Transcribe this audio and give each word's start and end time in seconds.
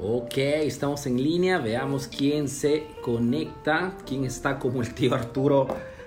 Ok, 0.00 0.36
estamos 0.36 1.06
en 1.06 1.20
línea. 1.20 1.58
Veamos 1.58 2.06
quién 2.06 2.46
se 2.48 2.86
conecta, 3.02 3.96
quién 4.06 4.24
está 4.24 4.56
como 4.56 4.80
el 4.80 4.94
tío 4.94 5.12
Arturo 5.12 5.66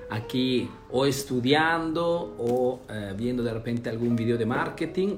aquí 0.09 0.69
o 0.91 1.05
estudiando 1.05 2.35
o 2.37 2.79
eh, 2.89 3.13
viendo 3.17 3.43
de 3.43 3.53
repente 3.53 3.89
algún 3.89 4.15
video 4.15 4.37
de 4.37 4.45
marketing. 4.45 5.17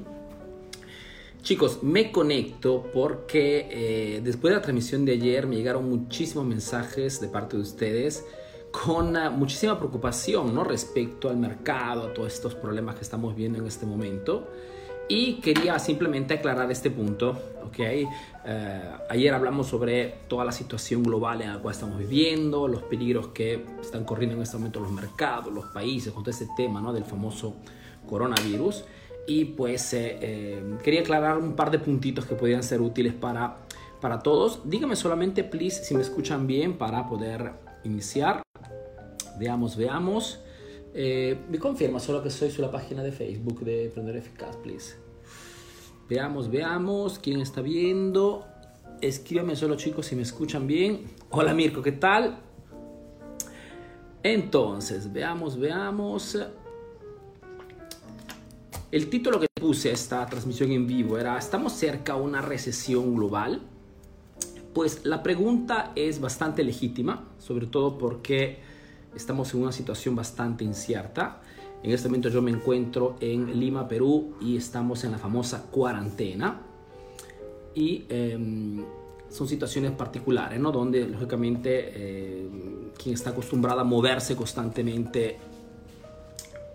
Chicos, 1.43 1.83
me 1.83 2.11
conecto 2.11 2.89
porque 2.91 3.67
eh, 3.69 4.21
después 4.23 4.51
de 4.51 4.55
la 4.55 4.61
transmisión 4.63 5.05
de 5.05 5.11
ayer 5.11 5.45
me 5.45 5.55
llegaron 5.55 5.87
muchísimos 5.87 6.43
mensajes 6.43 7.21
de 7.21 7.27
parte 7.27 7.57
de 7.57 7.61
ustedes 7.61 8.25
con 8.71 9.15
uh, 9.15 9.29
muchísima 9.29 9.77
preocupación 9.77 10.55
¿no? 10.55 10.63
respecto 10.63 11.29
al 11.29 11.37
mercado, 11.37 12.07
a 12.07 12.13
todos 12.13 12.33
estos 12.33 12.55
problemas 12.55 12.95
que 12.95 13.01
estamos 13.01 13.35
viendo 13.35 13.59
en 13.59 13.67
este 13.67 13.85
momento. 13.85 14.47
Y 15.09 15.35
quería 15.35 15.77
simplemente 15.79 16.35
aclarar 16.35 16.71
este 16.71 16.89
punto, 16.89 17.31
¿ok? 17.65 17.79
Eh, 17.79 18.81
ayer 19.09 19.33
hablamos 19.33 19.67
sobre 19.67 20.15
toda 20.27 20.45
la 20.45 20.51
situación 20.51 21.03
global 21.03 21.41
en 21.41 21.51
la 21.51 21.59
cual 21.59 21.73
estamos 21.73 21.97
viviendo, 21.97 22.67
los 22.67 22.83
peligros 22.83 23.27
que 23.29 23.65
están 23.81 24.05
corriendo 24.05 24.35
en 24.35 24.41
este 24.41 24.57
momento 24.57 24.79
los 24.79 24.91
mercados, 24.91 25.53
los 25.53 25.65
países, 25.65 26.13
con 26.13 26.23
todo 26.23 26.31
ese 26.31 26.47
tema, 26.55 26.81
¿no? 26.81 26.93
Del 26.93 27.03
famoso 27.03 27.55
coronavirus. 28.07 28.85
Y 29.27 29.45
pues 29.45 29.93
eh, 29.93 30.17
eh, 30.21 30.77
quería 30.83 31.01
aclarar 31.01 31.37
un 31.37 31.55
par 31.55 31.71
de 31.71 31.79
puntitos 31.79 32.25
que 32.25 32.35
podrían 32.35 32.63
ser 32.63 32.81
útiles 32.81 33.13
para, 33.13 33.57
para 34.01 34.19
todos. 34.19 34.61
Dígame 34.65 34.95
solamente, 34.95 35.43
please, 35.43 35.83
si 35.83 35.95
me 35.95 36.01
escuchan 36.01 36.47
bien 36.47 36.77
para 36.77 37.07
poder 37.07 37.53
iniciar. 37.83 38.41
Veamos, 39.37 39.75
veamos. 39.75 40.42
Eh, 40.95 41.37
me 41.49 41.57
confirma 41.57 41.99
solo 41.99 42.21
que 42.21 42.29
soy 42.29 42.51
la 42.59 42.69
página 42.69 43.01
de 43.01 43.11
Facebook 43.11 43.61
de 43.61 43.85
Emprendedor 43.85 44.19
Eficaz, 44.19 44.55
please. 44.57 44.95
Veamos, 46.07 46.51
veamos 46.51 47.17
quién 47.17 47.41
está 47.41 47.61
viendo. 47.61 48.45
Escríbame 49.01 49.55
solo 49.55 49.75
chicos 49.75 50.05
si 50.05 50.15
me 50.15 50.21
escuchan 50.21 50.67
bien. 50.67 51.01
Hola 51.31 51.53
Mirko, 51.53 51.81
¿qué 51.81 51.93
tal? 51.93 52.37
Entonces, 54.21 55.11
veamos, 55.11 55.57
veamos. 55.57 56.37
El 58.91 59.09
título 59.09 59.39
que 59.39 59.47
puse 59.59 59.89
a 59.89 59.93
esta 59.93 60.23
transmisión 60.27 60.71
en 60.71 60.85
vivo 60.85 61.17
era 61.17 61.37
¿Estamos 61.39 61.73
cerca 61.73 62.13
a 62.13 62.15
una 62.17 62.41
recesión 62.41 63.15
global? 63.15 63.61
Pues 64.73 65.05
la 65.05 65.23
pregunta 65.23 65.91
es 65.95 66.21
bastante 66.21 66.63
legítima, 66.63 67.29
sobre 67.39 67.65
todo 67.65 67.97
porque 67.97 68.59
estamos 69.15 69.53
en 69.53 69.61
una 69.63 69.71
situación 69.71 70.15
bastante 70.15 70.63
incierta. 70.63 71.41
En 71.81 71.91
este 71.91 72.07
momento 72.07 72.29
yo 72.29 72.41
me 72.41 72.51
encuentro 72.51 73.17
en 73.19 73.59
Lima, 73.59 73.87
Perú 73.87 74.35
y 74.41 74.57
estamos 74.57 75.03
en 75.03 75.11
la 75.11 75.17
famosa 75.17 75.65
cuarentena. 75.69 76.61
Y 77.75 78.05
eh, 78.09 78.37
son 79.29 79.47
situaciones 79.47 79.91
particulares, 79.91 80.59
¿no? 80.59 80.71
Donde 80.71 81.07
lógicamente 81.07 81.91
eh, 81.93 82.49
quien 83.01 83.15
está 83.15 83.31
acostumbrado 83.31 83.79
a 83.79 83.83
moverse 83.83 84.35
constantemente, 84.35 85.37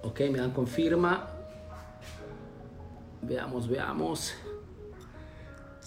ok, 0.03 0.21
me 0.33 0.39
dan 0.39 0.51
confirma. 0.51 1.29
Veamos, 3.23 3.69
veamos. 3.69 4.35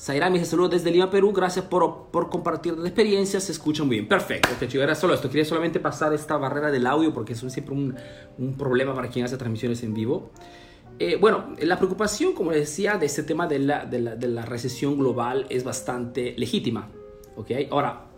Zaira 0.02 0.32
me 0.32 0.40
dice 0.40 0.50
saludos 0.50 0.72
desde 0.72 0.90
Lima, 0.90 1.12
Perú. 1.12 1.32
Gracias 1.32 1.64
por, 1.66 2.08
por 2.08 2.28
compartir 2.28 2.76
la 2.76 2.88
experiencia. 2.88 3.40
Se 3.40 3.52
escucha 3.52 3.84
muy 3.84 3.98
bien. 3.98 4.08
Perfecto. 4.08 4.50
Chicos, 4.60 4.84
era 4.84 4.96
solo 4.96 5.14
esto. 5.14 5.30
Quería 5.30 5.46
solamente 5.46 5.80
pasar 5.80 6.12
esta 6.12 6.38
barrera 6.38 6.72
del 6.72 6.88
audio 6.88 7.14
porque 7.14 7.34
es 7.34 7.40
siempre 7.40 7.76
un, 7.76 7.96
un 8.40 8.58
problema 8.58 8.96
para 8.96 9.10
quien 9.10 9.26
hace 9.26 9.38
transmisiones 9.38 9.84
en 9.84 9.94
vivo. 9.94 10.32
Eh, 10.98 11.18
bueno, 11.22 11.54
la 11.60 11.78
preocupación, 11.78 12.34
como 12.34 12.52
les 12.52 12.62
decía, 12.62 12.98
de 12.98 13.06
este 13.06 13.22
tema 13.22 13.46
de 13.46 13.60
la, 13.60 13.86
de 13.86 14.00
la, 14.00 14.16
de 14.16 14.28
la 14.28 14.44
recesión 14.44 14.98
global 14.98 15.46
es 15.50 15.64
bastante 15.64 16.34
legítima. 16.36 16.90
¿okay? 17.36 17.68
Ahora, 17.70 18.11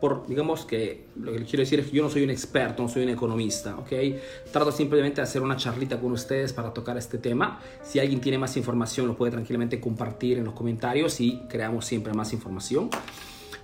por, 0.00 0.26
digamos 0.26 0.64
que 0.64 1.06
lo 1.16 1.32
que 1.32 1.44
quiero 1.44 1.60
decir 1.60 1.80
es 1.80 1.86
que 1.86 1.96
yo 1.96 2.02
no 2.02 2.10
soy 2.10 2.22
un 2.22 2.30
experto, 2.30 2.82
no 2.82 2.88
soy 2.88 3.04
un 3.04 3.08
economista, 3.08 3.76
¿ok? 3.78 3.92
Trato 4.52 4.70
simplemente 4.70 5.16
de 5.16 5.22
hacer 5.22 5.42
una 5.42 5.56
charlita 5.56 5.98
con 5.98 6.12
ustedes 6.12 6.52
para 6.52 6.72
tocar 6.72 6.96
este 6.98 7.18
tema. 7.18 7.60
Si 7.82 7.98
alguien 7.98 8.20
tiene 8.20 8.38
más 8.38 8.56
información, 8.56 9.06
lo 9.06 9.16
puede 9.16 9.32
tranquilamente 9.32 9.80
compartir 9.80 10.38
en 10.38 10.44
los 10.44 10.54
comentarios 10.54 11.20
y 11.20 11.40
creamos 11.48 11.86
siempre 11.86 12.12
más 12.12 12.32
información. 12.32 12.90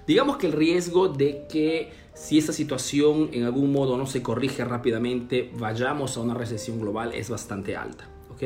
Digamos 0.06 0.38
que 0.38 0.46
el 0.46 0.52
riesgo 0.52 1.08
de 1.08 1.46
que 1.48 1.92
si 2.14 2.38
esta 2.38 2.52
situación 2.52 3.30
en 3.32 3.44
algún 3.44 3.72
modo 3.72 3.96
no 3.96 4.06
se 4.06 4.22
corrige 4.22 4.64
rápidamente, 4.64 5.50
vayamos 5.56 6.16
a 6.16 6.20
una 6.20 6.34
recesión 6.34 6.80
global 6.80 7.12
es 7.12 7.30
bastante 7.30 7.76
alta, 7.76 8.08
¿ok? 8.30 8.42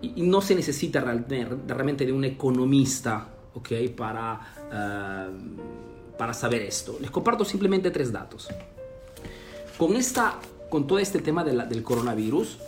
Y, 0.00 0.12
y 0.16 0.22
no 0.22 0.40
se 0.40 0.54
necesita 0.54 1.00
realmente 1.00 2.06
de 2.06 2.12
un 2.12 2.24
economista, 2.24 3.34
¿ok? 3.54 3.72
Para... 3.96 4.40
Uh, 4.70 5.87
para 6.18 6.34
saber 6.34 6.62
esto. 6.62 6.98
Les 7.00 7.10
comparto 7.10 7.44
simplemente 7.44 7.90
tres 7.90 8.12
datos. 8.12 8.48
Con, 9.78 9.96
esta, 9.96 10.38
con 10.68 10.86
todo 10.86 10.98
este 10.98 11.20
tema 11.20 11.44
del 11.44 11.82
coronavirus, 11.82 12.58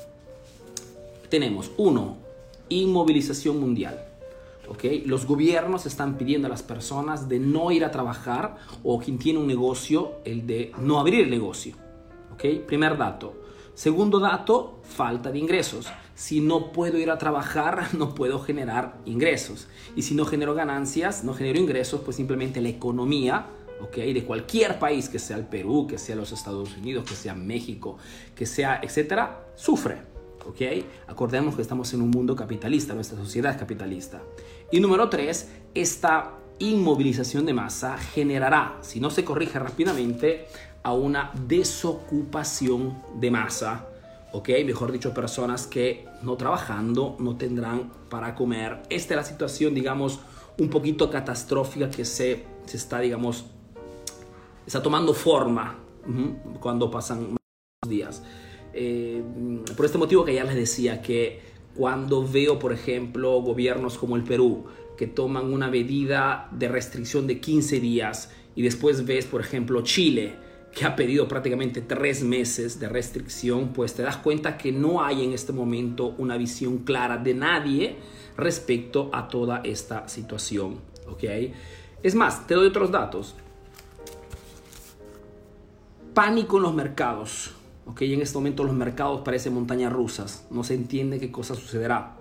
tenemos 1.28 1.70
uno, 1.76 2.16
inmovilización 2.68 3.58
mundial. 3.60 4.06
¿okay? 4.68 5.02
Los 5.04 5.26
gobiernos 5.26 5.84
están 5.86 6.16
pidiendo 6.16 6.46
a 6.46 6.50
las 6.50 6.62
personas 6.62 7.28
de 7.28 7.40
no 7.40 7.72
ir 7.72 7.84
a 7.84 7.90
trabajar 7.90 8.56
o 8.84 8.98
quien 9.00 9.18
tiene 9.18 9.40
un 9.40 9.46
negocio, 9.46 10.20
el 10.24 10.46
de 10.46 10.72
no 10.78 11.00
abrir 11.00 11.24
el 11.24 11.30
negocio. 11.30 11.74
¿okay? 12.32 12.60
Primer 12.60 12.96
dato. 12.96 13.34
Segundo 13.74 14.18
dato, 14.18 14.80
falta 14.82 15.30
de 15.30 15.38
ingresos. 15.38 15.86
Si 16.14 16.40
no 16.40 16.72
puedo 16.72 16.98
ir 16.98 17.10
a 17.10 17.18
trabajar, 17.18 17.88
no 17.98 18.14
puedo 18.14 18.40
generar 18.40 18.98
ingresos. 19.06 19.68
Y 19.96 20.02
si 20.02 20.14
no 20.14 20.24
genero 20.24 20.54
ganancias, 20.54 21.24
no 21.24 21.34
genero 21.34 21.58
ingresos, 21.58 22.02
pues 22.02 22.16
simplemente 22.16 22.60
la 22.60 22.68
economía 22.68 23.46
¿okay? 23.80 24.12
de 24.12 24.24
cualquier 24.24 24.78
país, 24.78 25.08
que 25.08 25.18
sea 25.18 25.36
el 25.36 25.46
Perú, 25.46 25.86
que 25.88 25.98
sea 25.98 26.16
los 26.16 26.32
Estados 26.32 26.76
Unidos, 26.76 27.04
que 27.08 27.14
sea 27.14 27.34
México, 27.34 27.96
que 28.34 28.46
sea, 28.46 28.80
etcétera, 28.82 29.46
sufre. 29.56 29.98
¿okay? 30.46 30.84
Acordemos 31.06 31.56
que 31.56 31.62
estamos 31.62 31.92
en 31.94 32.02
un 32.02 32.10
mundo 32.10 32.36
capitalista, 32.36 32.94
nuestra 32.94 33.18
sociedad 33.18 33.52
es 33.52 33.58
capitalista. 33.58 34.22
Y 34.70 34.80
número 34.80 35.08
tres, 35.08 35.48
esta 35.74 36.36
inmovilización 36.58 37.46
de 37.46 37.54
masa 37.54 37.96
generará, 37.96 38.78
si 38.82 39.00
no 39.00 39.10
se 39.10 39.24
corrige 39.24 39.58
rápidamente, 39.58 40.46
a 40.82 40.92
una 40.92 41.32
desocupación 41.46 43.02
de 43.14 43.30
masa, 43.30 43.86
¿ok? 44.32 44.48
Mejor 44.64 44.92
dicho, 44.92 45.12
personas 45.12 45.66
que 45.66 46.06
no 46.22 46.36
trabajando 46.36 47.16
no 47.18 47.36
tendrán 47.36 47.90
para 48.08 48.34
comer. 48.34 48.82
Esta 48.88 49.14
es 49.14 49.16
la 49.16 49.24
situación, 49.24 49.74
digamos, 49.74 50.20
un 50.58 50.68
poquito 50.68 51.10
catastrófica 51.10 51.90
que 51.90 52.04
se, 52.04 52.44
se 52.66 52.76
está, 52.76 53.00
digamos, 53.00 53.46
está 54.66 54.82
tomando 54.82 55.14
forma 55.14 55.78
cuando 56.60 56.90
pasan 56.90 57.32
más 57.32 57.88
días. 57.90 58.22
Eh, 58.72 59.22
por 59.76 59.86
este 59.86 59.98
motivo 59.98 60.24
que 60.24 60.34
ya 60.34 60.44
les 60.44 60.54
decía 60.54 61.02
que 61.02 61.40
cuando 61.74 62.26
veo, 62.26 62.58
por 62.58 62.72
ejemplo, 62.72 63.40
gobiernos 63.42 63.98
como 63.98 64.16
el 64.16 64.22
Perú 64.22 64.66
que 64.96 65.06
toman 65.06 65.52
una 65.52 65.68
medida 65.68 66.48
de 66.52 66.68
restricción 66.68 67.26
de 67.26 67.40
15 67.40 67.80
días 67.80 68.30
y 68.54 68.62
después 68.62 69.06
ves, 69.06 69.24
por 69.24 69.40
ejemplo, 69.40 69.82
Chile, 69.82 70.34
que 70.72 70.84
ha 70.84 70.94
pedido 70.94 71.26
prácticamente 71.26 71.80
tres 71.80 72.22
meses 72.22 72.78
de 72.78 72.88
restricción, 72.88 73.68
pues 73.72 73.94
te 73.94 74.02
das 74.02 74.16
cuenta 74.16 74.56
que 74.56 74.72
no 74.72 75.02
hay 75.02 75.24
en 75.24 75.32
este 75.32 75.52
momento 75.52 76.14
una 76.18 76.36
visión 76.36 76.78
clara 76.78 77.16
de 77.16 77.34
nadie 77.34 77.96
respecto 78.36 79.10
a 79.12 79.28
toda 79.28 79.60
esta 79.64 80.08
situación. 80.08 80.78
¿ok? 81.08 81.24
Es 82.02 82.14
más, 82.14 82.46
te 82.46 82.54
doy 82.54 82.68
otros 82.68 82.90
datos. 82.90 83.34
Pánico 86.14 86.56
en 86.58 86.62
los 86.62 86.74
mercados. 86.74 87.52
¿ok? 87.86 88.02
En 88.02 88.22
este 88.22 88.38
momento 88.38 88.62
los 88.62 88.74
mercados 88.74 89.22
parecen 89.22 89.54
montañas 89.54 89.92
rusas. 89.92 90.46
No 90.50 90.62
se 90.62 90.74
entiende 90.74 91.18
qué 91.18 91.32
cosa 91.32 91.54
sucederá. 91.54 92.16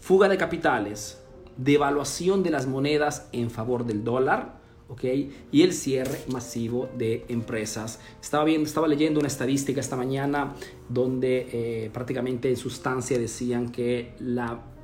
Fuga 0.00 0.28
de 0.28 0.36
capitales. 0.36 1.18
Devaluación 1.56 2.42
de 2.42 2.50
las 2.50 2.66
monedas 2.66 3.28
en 3.32 3.50
favor 3.50 3.84
del 3.84 4.04
dólar 4.04 4.59
y 5.02 5.62
el 5.62 5.72
cierre 5.72 6.20
masivo 6.28 6.88
de 6.96 7.24
empresas. 7.28 8.00
Estaba, 8.20 8.44
viendo, 8.44 8.66
estaba 8.66 8.88
leyendo 8.88 9.20
una 9.20 9.28
estadística 9.28 9.80
esta 9.80 9.96
mañana 9.96 10.54
donde 10.88 11.48
eh, 11.52 11.90
prácticamente 11.92 12.48
en 12.48 12.56
sustancia 12.56 13.18
decían 13.18 13.70
que 13.70 14.14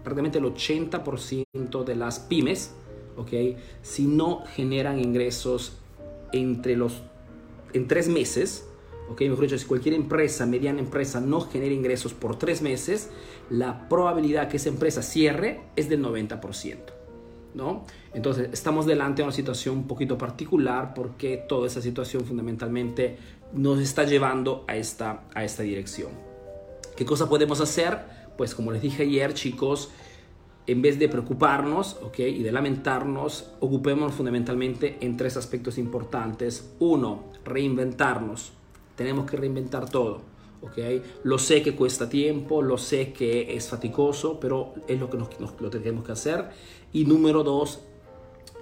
prácticamente 0.02 0.38
el 0.38 0.44
80% 0.44 1.84
de 1.84 1.96
las 1.96 2.20
pymes, 2.20 2.72
Si 3.82 4.06
no 4.06 4.44
generan 4.54 5.00
ingresos 5.00 5.78
entre 6.32 6.76
los, 6.76 7.02
en 7.72 7.88
tres 7.88 8.08
meses, 8.08 8.66
Mejor 9.08 9.40
dicho, 9.40 9.56
si 9.56 9.66
cualquier 9.66 9.94
empresa, 9.94 10.46
mediana 10.46 10.80
empresa, 10.80 11.20
no 11.20 11.40
genera 11.40 11.72
ingresos 11.72 12.12
por 12.12 12.38
tres 12.38 12.60
meses, 12.60 13.10
la 13.50 13.88
probabilidad 13.88 14.48
que 14.48 14.56
esa 14.56 14.68
empresa 14.68 15.02
cierre 15.02 15.60
es 15.76 15.88
del 15.88 16.02
90%. 16.02 16.95
Entonces, 18.12 18.48
estamos 18.52 18.86
delante 18.86 19.22
de 19.22 19.28
una 19.28 19.32
situación 19.32 19.78
un 19.78 19.86
poquito 19.86 20.18
particular 20.18 20.94
porque 20.94 21.36
toda 21.48 21.66
esa 21.66 21.80
situación 21.80 22.24
fundamentalmente 22.24 23.18
nos 23.52 23.80
está 23.80 24.04
llevando 24.04 24.64
a 24.68 24.76
esta, 24.76 25.24
a 25.34 25.44
esta 25.44 25.62
dirección. 25.62 26.10
¿Qué 26.96 27.04
cosa 27.04 27.28
podemos 27.28 27.60
hacer? 27.60 27.98
Pues 28.36 28.54
como 28.54 28.72
les 28.72 28.82
dije 28.82 29.04
ayer, 29.04 29.34
chicos, 29.34 29.90
en 30.66 30.82
vez 30.82 30.98
de 30.98 31.08
preocuparnos 31.08 31.96
¿okay? 32.02 32.34
y 32.34 32.42
de 32.42 32.52
lamentarnos, 32.52 33.52
ocupémonos 33.60 34.14
fundamentalmente 34.14 34.98
en 35.00 35.16
tres 35.16 35.36
aspectos 35.36 35.78
importantes. 35.78 36.74
Uno, 36.78 37.24
reinventarnos. 37.44 38.52
Tenemos 38.96 39.30
que 39.30 39.36
reinventar 39.36 39.88
todo. 39.88 40.35
¿Okay? 40.62 41.02
Lo 41.24 41.38
sé 41.38 41.62
que 41.62 41.74
cuesta 41.74 42.08
tiempo, 42.08 42.62
lo 42.62 42.78
sé 42.78 43.12
que 43.12 43.56
es 43.56 43.68
fatigoso, 43.68 44.40
pero 44.40 44.74
es 44.86 44.98
lo 44.98 45.10
que 45.10 45.18
nos, 45.18 45.28
lo 45.60 45.70
tenemos 45.70 46.04
que 46.04 46.12
hacer. 46.12 46.50
Y 46.92 47.04
número 47.04 47.42
dos, 47.42 47.80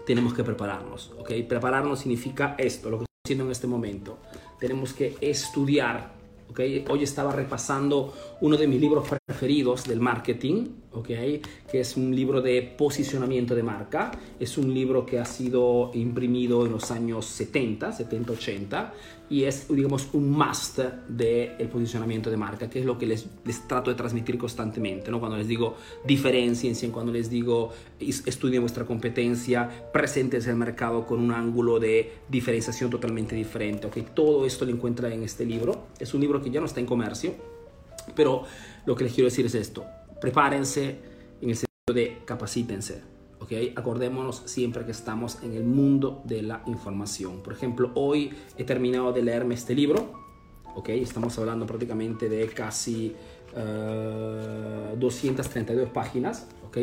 tenemos 0.06 0.35
que 0.35 0.44
prepararnos. 0.44 1.12
¿okay? 1.19 1.43
Prepararnos 1.43 2.00
significa 2.00 2.55
esto, 2.58 2.91
lo 2.91 2.99
que 2.99 3.05
estoy 3.05 3.25
haciendo 3.25 3.44
en 3.44 3.50
este 3.52 3.67
momento. 3.67 4.19
Tenemos 4.58 4.93
que 4.93 5.17
estudiar 5.20 6.14
Okay. 6.55 6.85
Hoy 6.88 7.02
estaba 7.02 7.32
repasando 7.32 8.12
uno 8.41 8.56
de 8.56 8.69
mis 8.69 8.81
libros 8.81 9.08
preferidos 9.08 9.85
del 9.88 9.99
marketing, 9.99 10.67
okay, 10.94 11.43
que 11.70 11.81
es 11.81 11.96
un 11.96 12.14
libro 12.14 12.41
de 12.41 12.62
posicionamiento 12.62 13.55
de 13.55 13.62
marca. 13.62 14.12
Es 14.38 14.56
un 14.58 14.73
libro 14.73 15.05
que 15.05 15.19
ha 15.19 15.25
sido 15.25 15.91
imprimido 15.94 16.67
en 16.67 16.73
los 16.73 16.91
años 16.91 17.26
70, 17.26 17.93
70, 17.93 18.32
80 18.32 18.94
y 19.31 19.44
es, 19.44 19.69
digamos, 19.69 20.08
un 20.12 20.31
must 20.31 20.79
del 21.08 21.52
el 21.58 21.69
posicionamiento 21.69 22.31
de 22.31 22.37
marca, 22.37 22.69
que 22.69 22.81
es 22.81 22.85
lo 22.85 22.99
que 22.99 23.06
les, 23.06 23.26
les 23.44 23.67
trato 23.67 23.91
de 23.91 23.96
transmitir 23.96 24.37
constantemente, 24.37 25.11
¿no? 25.11 25.19
Cuando 25.19 25.38
les 25.38 25.49
digo 25.49 25.76
diferencien, 26.05 26.75
cuando 26.91 27.12
les 27.12 27.31
digo 27.31 27.70
estudien 27.99 28.62
vuestra 28.62 28.85
competencia, 28.85 29.88
presentes 29.93 30.46
el 30.46 30.56
mercado 30.56 31.06
con 31.06 31.20
un 31.20 31.32
ángulo 31.32 31.81
de 31.81 32.12
diferenciación 32.29 32.91
totalmente 32.91 33.35
diferente, 33.35 33.87
¿ok? 33.87 33.99
Todo 34.14 34.44
esto 34.44 34.64
lo 34.64 34.73
encuentra 34.73 35.12
en 35.12 35.23
este 35.23 35.46
libro. 35.46 35.87
Es 35.99 36.12
un 36.12 36.20
libro 36.20 36.43
que 36.43 36.50
ya 36.50 36.61
no 36.61 36.67
está 36.67 36.81
en 36.81 36.87
comercio, 36.87 37.35
pero 38.14 38.44
lo 38.85 38.94
que 38.94 39.05
les 39.05 39.14
quiero 39.14 39.31
decir 39.31 39.46
es 39.46 39.55
esto, 39.55 39.85
prepárense 40.25 40.97
en 41.43 41.50
el 41.50 41.56
sentido 41.56 41.93
de 41.93 42.23
capacítense, 42.25 43.03
Acordémonos 43.76 44.43
siempre 44.47 44.87
que 44.87 44.93
estamos 44.93 45.43
en 45.43 45.53
el 45.53 45.65
mundo 45.65 46.23
de 46.25 46.41
la 46.41 46.62
información. 46.65 47.43
Por 47.43 47.53
ejemplo, 47.53 47.91
hoy 47.94 48.32
he 48.56 48.65
terminado 48.65 49.12
de 49.12 49.23
leerme 49.23 49.55
este 49.55 49.75
libro, 49.75 50.15
¿ok? 50.75 50.88
Estamos 50.88 51.38
hablando 51.38 51.67
prácticamente 51.67 52.31
de 52.31 52.49
casi 52.49 53.15
232 53.55 55.87
eh, 55.87 55.91
páginas, 55.93 56.49
¿ok? 56.67 56.79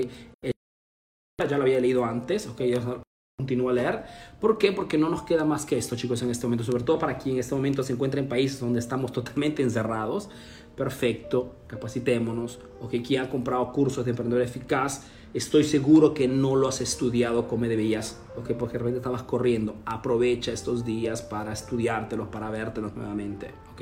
Ya 1.50 1.58
lo 1.58 1.64
había 1.64 1.80
leído 1.80 2.06
antes, 2.06 2.46
¿ok? 2.46 2.62
Ya 3.42 3.48
continúo 3.48 3.70
a 3.70 3.74
leer. 3.74 4.04
¿Por 4.40 4.58
qué? 4.58 4.72
Porque 4.72 4.98
no 4.98 5.10
nos 5.10 5.24
queda 5.24 5.46
más 5.46 5.66
que 5.66 5.78
esto, 5.78 5.96
chicos, 5.96 6.22
en 6.22 6.30
este 6.30 6.46
momento. 6.46 6.64
Sobre 6.64 6.84
todo 6.84 7.00
para 7.00 7.18
quien 7.18 7.36
en 7.36 7.40
este 7.40 7.56
momento 7.56 7.84
se 7.84 7.94
encuentra 7.94 8.20
en 8.20 8.28
países 8.28 8.60
donde 8.60 8.80
estamos 8.80 9.12
totalmente 9.12 9.64
encerrados. 9.64 10.30
Perfecto, 10.76 11.56
capacitémonos. 11.68 12.60
¿ok? 12.82 12.96
Quien 13.06 13.22
ha 13.22 13.30
comprado 13.30 13.72
cursos 13.72 14.06
de 14.06 14.12
emprendedor 14.12 14.44
eficaz, 14.44 15.06
estoy 15.34 15.64
seguro 15.64 16.14
que 16.14 16.28
no 16.28 16.56
lo 16.56 16.68
has 16.68 16.82
estudiado 16.82 17.48
como 17.48 17.66
debías, 17.66 18.20
¿ok? 18.38 18.52
porque 18.58 18.74
de 18.74 18.80
repente 18.80 18.98
estabas 18.98 19.24
corriendo. 19.24 19.76
Aprovecha 19.86 20.52
estos 20.52 20.84
días 20.86 21.22
para 21.22 21.54
estudiártelos, 21.54 22.28
para 22.28 22.50
vértelos 22.50 22.96
nuevamente. 22.96 23.52
¿ok? 23.74 23.82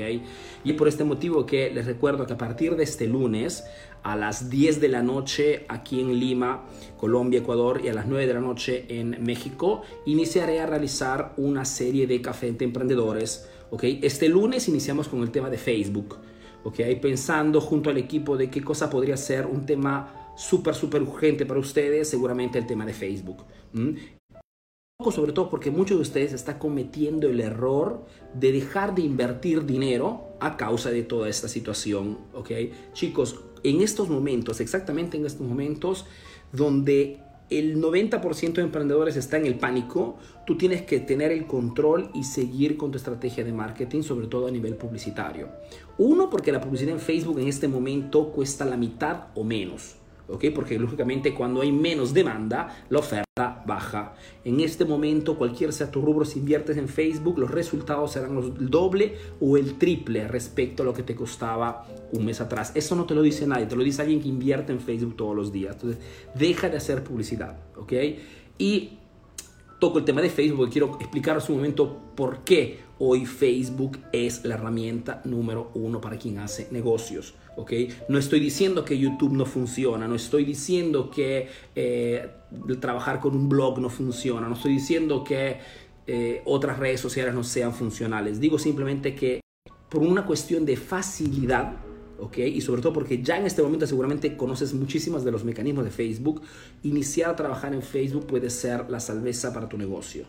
Y 0.63 0.73
por 0.73 0.87
este 0.87 1.03
motivo 1.03 1.45
que 1.45 1.71
les 1.71 1.85
recuerdo 1.85 2.25
que 2.27 2.33
a 2.33 2.37
partir 2.37 2.75
de 2.75 2.83
este 2.83 3.07
lunes, 3.07 3.63
a 4.03 4.15
las 4.15 4.49
10 4.49 4.79
de 4.79 4.87
la 4.89 5.01
noche 5.01 5.65
aquí 5.67 5.99
en 5.99 6.19
Lima, 6.19 6.65
Colombia, 6.97 7.39
Ecuador, 7.39 7.81
y 7.83 7.89
a 7.89 7.93
las 7.93 8.07
9 8.07 8.27
de 8.27 8.33
la 8.33 8.41
noche 8.41 8.85
en 8.89 9.17
México, 9.23 9.81
iniciaré 10.05 10.59
a 10.59 10.65
realizar 10.65 11.33
una 11.37 11.65
serie 11.65 12.07
de 12.07 12.21
café 12.21 12.51
de 12.51 12.65
emprendedores. 12.65 13.49
¿ok? 13.71 13.83
Este 14.01 14.29
lunes 14.29 14.67
iniciamos 14.67 15.07
con 15.07 15.21
el 15.21 15.31
tema 15.31 15.49
de 15.49 15.57
Facebook. 15.57 16.17
¿ok? 16.63 16.79
Pensando 17.01 17.59
junto 17.59 17.89
al 17.89 17.97
equipo 17.97 18.37
de 18.37 18.49
qué 18.49 18.61
cosa 18.61 18.89
podría 18.89 19.17
ser 19.17 19.45
un 19.47 19.65
tema 19.65 20.18
súper, 20.39 20.73
súper 20.73 21.01
urgente 21.01 21.45
para 21.45 21.59
ustedes, 21.59 22.09
seguramente 22.09 22.57
el 22.57 22.65
tema 22.65 22.85
de 22.85 22.93
Facebook. 22.93 23.43
Sobre 25.11 25.33
todo 25.33 25.49
porque 25.49 25.69
muchos 25.69 25.97
de 25.97 26.01
ustedes 26.01 26.33
están 26.33 26.59
cometiendo 26.59 27.27
el 27.27 27.39
error 27.41 28.05
de 28.33 28.51
dejar 28.51 28.95
de 28.95 29.01
invertir 29.01 29.65
dinero 29.65 30.29
a 30.39 30.55
causa 30.55 30.91
de 30.91 31.03
toda 31.03 31.29
esta 31.29 31.47
situación. 31.47 32.17
¿ok? 32.33 32.51
Chicos, 32.93 33.41
en 33.63 33.81
estos 33.81 34.09
momentos, 34.09 34.61
exactamente 34.61 35.17
en 35.17 35.25
estos 35.25 35.45
momentos, 35.45 36.05
donde 36.53 37.19
el 37.49 37.81
90% 37.81 38.53
de 38.53 38.61
emprendedores 38.61 39.17
está 39.17 39.37
en 39.37 39.45
el 39.45 39.55
pánico, 39.55 40.17
tú 40.45 40.57
tienes 40.57 40.83
que 40.83 40.99
tener 40.99 41.31
el 41.31 41.47
control 41.47 42.11
y 42.13 42.23
seguir 42.23 42.77
con 42.77 42.91
tu 42.91 42.97
estrategia 42.97 43.43
de 43.43 43.51
marketing, 43.51 44.03
sobre 44.03 44.27
todo 44.27 44.47
a 44.47 44.51
nivel 44.51 44.75
publicitario. 44.75 45.49
Uno, 45.97 46.29
porque 46.29 46.51
la 46.51 46.61
publicidad 46.61 46.93
en 46.93 46.99
Facebook 46.99 47.39
en 47.39 47.47
este 47.47 47.67
momento 47.67 48.31
cuesta 48.31 48.65
la 48.65 48.77
mitad 48.77 49.27
o 49.35 49.43
menos. 49.43 49.99
Porque 50.53 50.77
lógicamente 50.77 51.33
cuando 51.33 51.61
hay 51.61 51.71
menos 51.71 52.13
demanda, 52.13 52.85
la 52.89 52.99
oferta 52.99 53.63
baja. 53.65 54.13
En 54.43 54.59
este 54.59 54.85
momento, 54.85 55.37
cualquier 55.37 55.73
sea 55.73 55.89
tu 55.89 56.01
rubro, 56.01 56.25
si 56.25 56.39
inviertes 56.39 56.77
en 56.77 56.87
Facebook, 56.87 57.39
los 57.39 57.49
resultados 57.51 58.11
serán 58.11 58.37
el 58.37 58.69
doble 58.69 59.15
o 59.39 59.57
el 59.57 59.77
triple 59.77 60.27
respecto 60.27 60.83
a 60.83 60.85
lo 60.85 60.93
que 60.93 61.03
te 61.03 61.15
costaba 61.15 61.85
un 62.11 62.25
mes 62.25 62.41
atrás. 62.41 62.71
Eso 62.75 62.95
no 62.95 63.05
te 63.05 63.15
lo 63.15 63.21
dice 63.21 63.47
nadie, 63.47 63.65
te 63.65 63.75
lo 63.75 63.83
dice 63.83 64.01
alguien 64.01 64.21
que 64.21 64.27
invierte 64.27 64.71
en 64.71 64.79
Facebook 64.79 65.15
todos 65.15 65.35
los 65.35 65.51
días. 65.51 65.75
Entonces, 65.75 65.99
deja 66.35 66.69
de 66.69 66.77
hacer 66.77 67.03
publicidad, 67.03 67.57
¿ok? 67.77 67.93
Y 68.57 68.99
toco 69.79 69.99
el 69.99 70.05
tema 70.05 70.21
de 70.21 70.29
Facebook 70.29 70.67
y 70.67 70.71
quiero 70.71 70.97
explicaros 70.99 71.49
un 71.49 71.55
momento 71.55 71.97
por 72.15 72.43
qué 72.43 72.88
hoy 72.99 73.25
Facebook 73.25 73.97
es 74.11 74.45
la 74.45 74.55
herramienta 74.55 75.21
número 75.25 75.71
uno 75.73 75.99
para 75.99 76.17
quien 76.17 76.37
hace 76.39 76.67
negocios. 76.71 77.33
No 78.07 78.17
estoy 78.17 78.39
diciendo 78.39 78.85
que 78.85 78.97
YouTube 78.97 79.33
no 79.33 79.45
funciona, 79.45 80.07
no 80.07 80.15
estoy 80.15 80.45
diciendo 80.45 81.09
que 81.09 81.47
eh, 81.75 82.29
trabajar 82.79 83.19
con 83.19 83.35
un 83.35 83.49
blog 83.49 83.79
no 83.79 83.89
funciona, 83.89 84.47
no 84.47 84.55
estoy 84.55 84.73
diciendo 84.73 85.23
que 85.23 85.57
eh, 86.07 86.41
otras 86.45 86.79
redes 86.79 87.01
sociales 87.01 87.33
no 87.33 87.43
sean 87.43 87.73
funcionales. 87.73 88.39
Digo 88.39 88.57
simplemente 88.57 89.13
que 89.13 89.41
por 89.89 90.01
una 90.03 90.25
cuestión 90.25 90.65
de 90.65 90.77
facilidad, 90.77 91.73
Y 92.35 92.59
sobre 92.59 92.81
todo 92.81 92.91
porque 92.91 93.23
ya 93.23 93.37
en 93.37 93.45
este 93.45 93.61
momento 93.61 93.87
seguramente 93.87 94.35
conoces 94.35 94.73
muchísimos 94.73 95.23
de 95.23 95.31
los 95.31 95.45
mecanismos 95.45 95.85
de 95.85 95.91
Facebook, 95.91 96.41
iniciar 96.83 97.29
a 97.29 97.35
trabajar 97.37 97.73
en 97.73 97.81
Facebook 97.81 98.27
puede 98.27 98.49
ser 98.49 98.89
la 98.89 98.99
salveza 98.99 99.53
para 99.53 99.69
tu 99.69 99.77
negocio. 99.77 100.25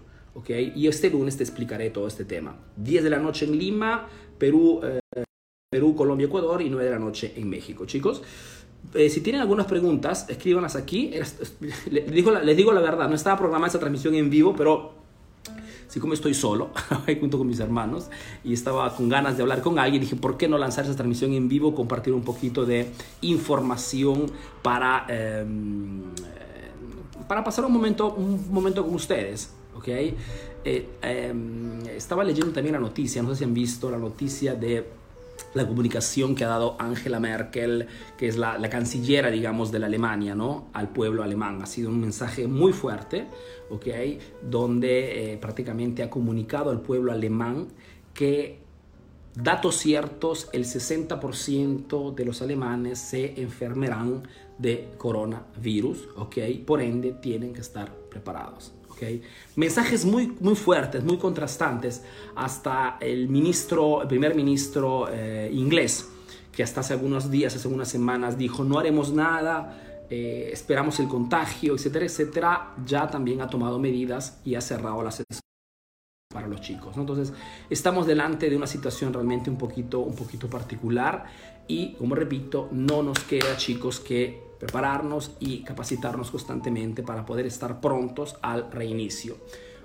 Y 0.48 0.87
este 0.88 1.10
lunes 1.10 1.37
te 1.37 1.44
explicaré 1.44 1.90
todo 1.90 2.06
este 2.06 2.25
tema. 2.25 2.56
10 2.76 3.04
de 3.04 3.10
la 3.10 3.19
noche 3.19 3.46
en 3.46 3.58
Lima, 3.58 4.08
Perú. 4.38 4.81
Eh, 4.82 5.00
Perú, 5.70 5.94
Colombia, 5.94 6.26
Ecuador 6.26 6.62
y 6.62 6.69
9 6.69 6.84
de 6.84 6.90
la 6.90 6.98
noche 6.98 7.32
en 7.37 7.48
México. 7.48 7.87
Chicos, 7.87 8.22
eh, 8.94 9.08
si 9.08 9.20
tienen 9.20 9.40
algunas 9.40 9.66
preguntas, 9.66 10.26
escríbanlas 10.28 10.75
aquí. 10.75 11.12
Les 11.90 12.10
digo, 12.10 12.32
les 12.32 12.56
digo 12.56 12.72
la 12.72 12.81
verdad, 12.81 13.08
no 13.08 13.14
estaba 13.14 13.38
programada 13.38 13.68
esa 13.68 13.78
transmisión 13.78 14.16
en 14.16 14.30
vivo, 14.30 14.54
pero 14.56 14.94
si 15.87 16.00
como 16.00 16.14
estoy 16.14 16.35
solo, 16.35 16.70
junto 17.20 17.38
con 17.38 17.47
mis 17.47 17.61
hermanos, 17.61 18.11
y 18.42 18.52
estaba 18.52 18.94
con 18.97 19.09
ganas 19.09 19.37
de 19.37 19.42
hablar 19.42 19.61
con 19.61 19.78
alguien, 19.78 20.00
dije, 20.00 20.16
¿por 20.16 20.37
qué 20.37 20.49
no 20.49 20.59
lanzar 20.59 20.85
esa 20.85 20.94
transmisión 20.94 21.32
en 21.35 21.49
vivo? 21.49 21.75
Compartir 21.75 22.14
un 22.14 22.23
poquito 22.23 22.64
de 22.64 22.90
información 23.23 24.26
para, 24.62 25.06
em, 25.09 26.02
para 27.28 27.44
pasar 27.44 27.64
un 27.64 27.73
momento, 27.73 28.12
un 28.14 28.52
momento 28.52 28.85
con 28.85 28.94
ustedes. 28.94 29.52
¿Ok? 29.80 29.88
Eh, 30.62 30.88
em, 31.00 31.80
estaba 31.87 32.22
leyendo 32.22 32.52
también 32.52 32.75
la 32.75 32.80
noticia, 32.80 33.22
no 33.22 33.30
sé 33.30 33.37
si 33.37 33.44
han 33.44 33.54
visto 33.54 33.90
la 33.90 33.96
noticia 33.96 34.54
de 34.54 34.84
la 35.54 35.66
comunicación 35.66 36.34
que 36.34 36.44
ha 36.44 36.49
dado 36.49 36.76
Angela 36.78 37.18
Merkel, 37.18 37.87
que 38.18 38.28
es 38.28 38.37
la, 38.37 38.60
cancillera, 38.68 39.30
digamos, 39.30 39.72
de 39.72 39.78
la 39.78 39.87
Alemania, 39.87 40.34
¿no? 40.34 40.68
Al 40.75 40.90
pueblo 40.90 41.22
alemán. 41.22 41.62
Ha 41.62 41.66
sido 41.66 41.88
un 41.88 41.99
mensaje 41.99 42.46
muy 42.46 42.75
fuerte, 42.75 43.26
¿ok? 43.70 43.87
Donde 44.42 45.32
eh, 45.32 45.38
prácticamente 45.38 46.02
ha 46.02 46.10
comunicado 46.10 46.70
al 46.70 46.82
pueblo 46.82 47.10
alemán 47.10 47.68
que, 48.12 48.60
datos 49.34 49.76
ciertos, 49.76 50.50
el 50.52 50.66
60% 50.66 52.14
de 52.14 52.25
los 52.26 52.42
alemanes 52.42 52.99
se 52.99 53.40
enfermarán 53.40 54.28
de 54.58 54.90
coronavirus, 54.99 56.10
¿ok? 56.16 56.37
Por 56.66 56.82
ende, 56.82 57.12
tienen 57.12 57.54
que 57.54 57.62
estar 57.62 57.92
preparados. 58.10 58.75
Mensajes 59.57 60.04
muy, 60.04 60.33
muy 60.40 60.54
fuertes, 60.54 61.02
muy 61.04 61.19
contrastantes, 61.19 62.02
hasta 62.37 62.99
el 63.00 63.28
ministro, 63.28 64.02
el 64.02 64.09
primer 64.09 64.35
ministro 64.35 65.09
eh, 65.11 65.50
inglés, 65.52 66.09
que 66.52 66.62
hasta 66.62 66.80
hace 66.80 66.95
algunos 66.95 67.30
días, 67.30 67.54
hace 67.54 67.69
unas 67.69 67.88
semanas 67.88 68.37
dijo, 68.37 68.64
no 68.64 68.78
haremos 68.78 69.12
nada, 69.12 70.07
eh, 70.11 70.50
esperamos 70.52 70.99
el 71.00 71.09
contagio, 71.09 71.75
etcétera, 71.75 72.04
etcétera, 72.04 72.75
ya 72.85 73.09
también 73.09 73.40
ha 73.40 73.49
tomado 73.49 73.78
medidas 73.78 74.40
y 74.45 74.54
ha 74.57 74.61
cerrado 74.61 75.02
las 75.02 75.23
para 76.33 76.47
los 76.47 76.61
chicos. 76.61 76.97
Entonces, 76.97 77.33
estamos 77.71 78.07
delante 78.07 78.49
de 78.49 78.57
una 78.57 78.69
situación 78.69 79.12
realmente 79.12 79.50
un 79.50 79.59
poquito, 79.59 80.00
un 80.00 80.14
poquito 80.14 80.49
particular 80.49 81.25
y, 81.66 81.95
como 81.95 82.14
repito, 82.14 82.69
no 82.71 83.02
nos 83.02 83.19
queda, 83.21 83.57
chicos, 83.57 83.99
que 83.99 84.50
prepararnos 84.61 85.33
y 85.40 85.62
capacitarnos 85.62 86.31
constantemente 86.31 87.02
para 87.02 87.25
poder 87.25 87.47
estar 87.47 87.81
prontos 87.81 88.37
al 88.43 88.71
reinicio. 88.71 89.38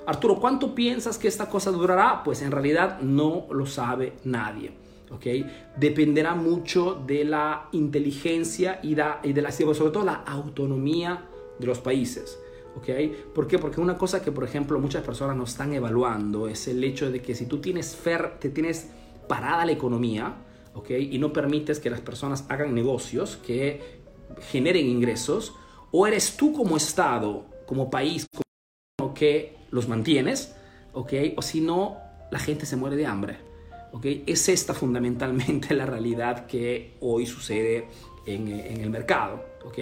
Arturo, 0.05 0.35
¿cuánto 0.35 0.75
piensas 0.75 1.17
que 1.17 1.27
esta 1.27 1.49
cosa 1.49 1.71
durará? 1.71 2.21
Pues 2.23 2.41
en 2.41 2.51
realidad 2.51 2.99
no 2.99 3.47
lo 3.51 3.65
sabe 3.65 4.13
nadie. 4.25 4.73
¿ok? 5.09 5.25
Dependerá 5.77 6.35
mucho 6.35 7.01
de 7.07 7.23
la 7.23 7.69
inteligencia 7.71 8.79
y, 8.83 8.95
de 8.95 9.41
la, 9.41 9.51
sobre 9.51 9.91
todo 9.91 10.03
la 10.03 10.23
autonomía 10.27 11.25
de 11.57 11.65
los 11.65 11.79
países. 11.79 12.37
¿ok? 12.75 12.89
¿Por 13.33 13.47
qué? 13.47 13.57
Porque 13.57 13.79
una 13.79 13.97
cosa 13.97 14.21
que, 14.21 14.31
por 14.31 14.43
ejemplo, 14.43 14.77
muchas 14.77 15.03
personas 15.03 15.37
no 15.37 15.45
están 15.45 15.73
evaluando 15.73 16.49
es 16.49 16.67
el 16.67 16.83
hecho 16.83 17.09
de 17.09 17.21
que 17.21 17.33
si 17.33 17.45
tú 17.45 17.59
tienes, 17.59 17.95
fer, 17.95 18.37
te 18.39 18.49
tienes 18.49 18.89
parada 19.27 19.65
la 19.65 19.71
economía, 19.71 20.35
¿ok? 20.73 20.91
Y 20.91 21.17
no 21.17 21.33
permites 21.33 21.79
que 21.79 21.89
las 21.89 22.01
personas 22.01 22.45
hagan 22.49 22.75
negocios 22.75 23.37
que 23.37 24.04
generen 24.51 24.87
ingresos, 24.87 25.53
o 25.91 26.07
eres 26.07 26.35
tú 26.37 26.53
como 26.53 26.77
Estado, 26.77 27.45
como 27.65 27.89
país, 27.89 28.27
como 28.97 29.13
que 29.13 29.57
los 29.71 29.87
mantienes, 29.87 30.55
¿ok? 30.93 31.13
O 31.37 31.41
si 31.41 31.61
no, 31.61 31.97
la 32.31 32.39
gente 32.39 32.65
se 32.65 32.75
muere 32.75 32.95
de 32.95 33.05
hambre. 33.05 33.37
¿ok? 33.91 34.05
Es 34.25 34.49
esta 34.49 34.73
fundamentalmente 34.73 35.73
la 35.75 35.85
realidad 35.85 36.45
que 36.47 36.97
hoy 36.99 37.25
sucede 37.25 37.87
en, 38.25 38.47
en 38.47 38.81
el 38.81 38.89
mercado. 38.89 39.43
¿ok? 39.63 39.77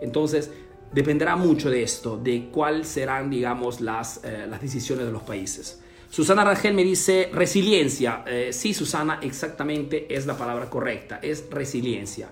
Entonces, 0.00 0.50
dependerá 0.92 1.36
mucho 1.36 1.70
de 1.70 1.82
esto, 1.82 2.16
de 2.16 2.48
cuáles 2.50 2.88
serán, 2.88 3.30
digamos, 3.30 3.80
las, 3.80 4.20
eh, 4.24 4.46
las 4.48 4.60
decisiones 4.60 5.06
de 5.06 5.12
los 5.12 5.22
países. 5.22 5.80
Susana 6.10 6.44
Rangel 6.44 6.74
me 6.74 6.84
dice 6.84 7.30
resiliencia. 7.32 8.24
Eh, 8.26 8.50
sí, 8.52 8.72
Susana, 8.72 9.18
exactamente 9.22 10.14
es 10.14 10.26
la 10.26 10.36
palabra 10.36 10.70
correcta, 10.70 11.18
es 11.20 11.50
resiliencia. 11.50 12.28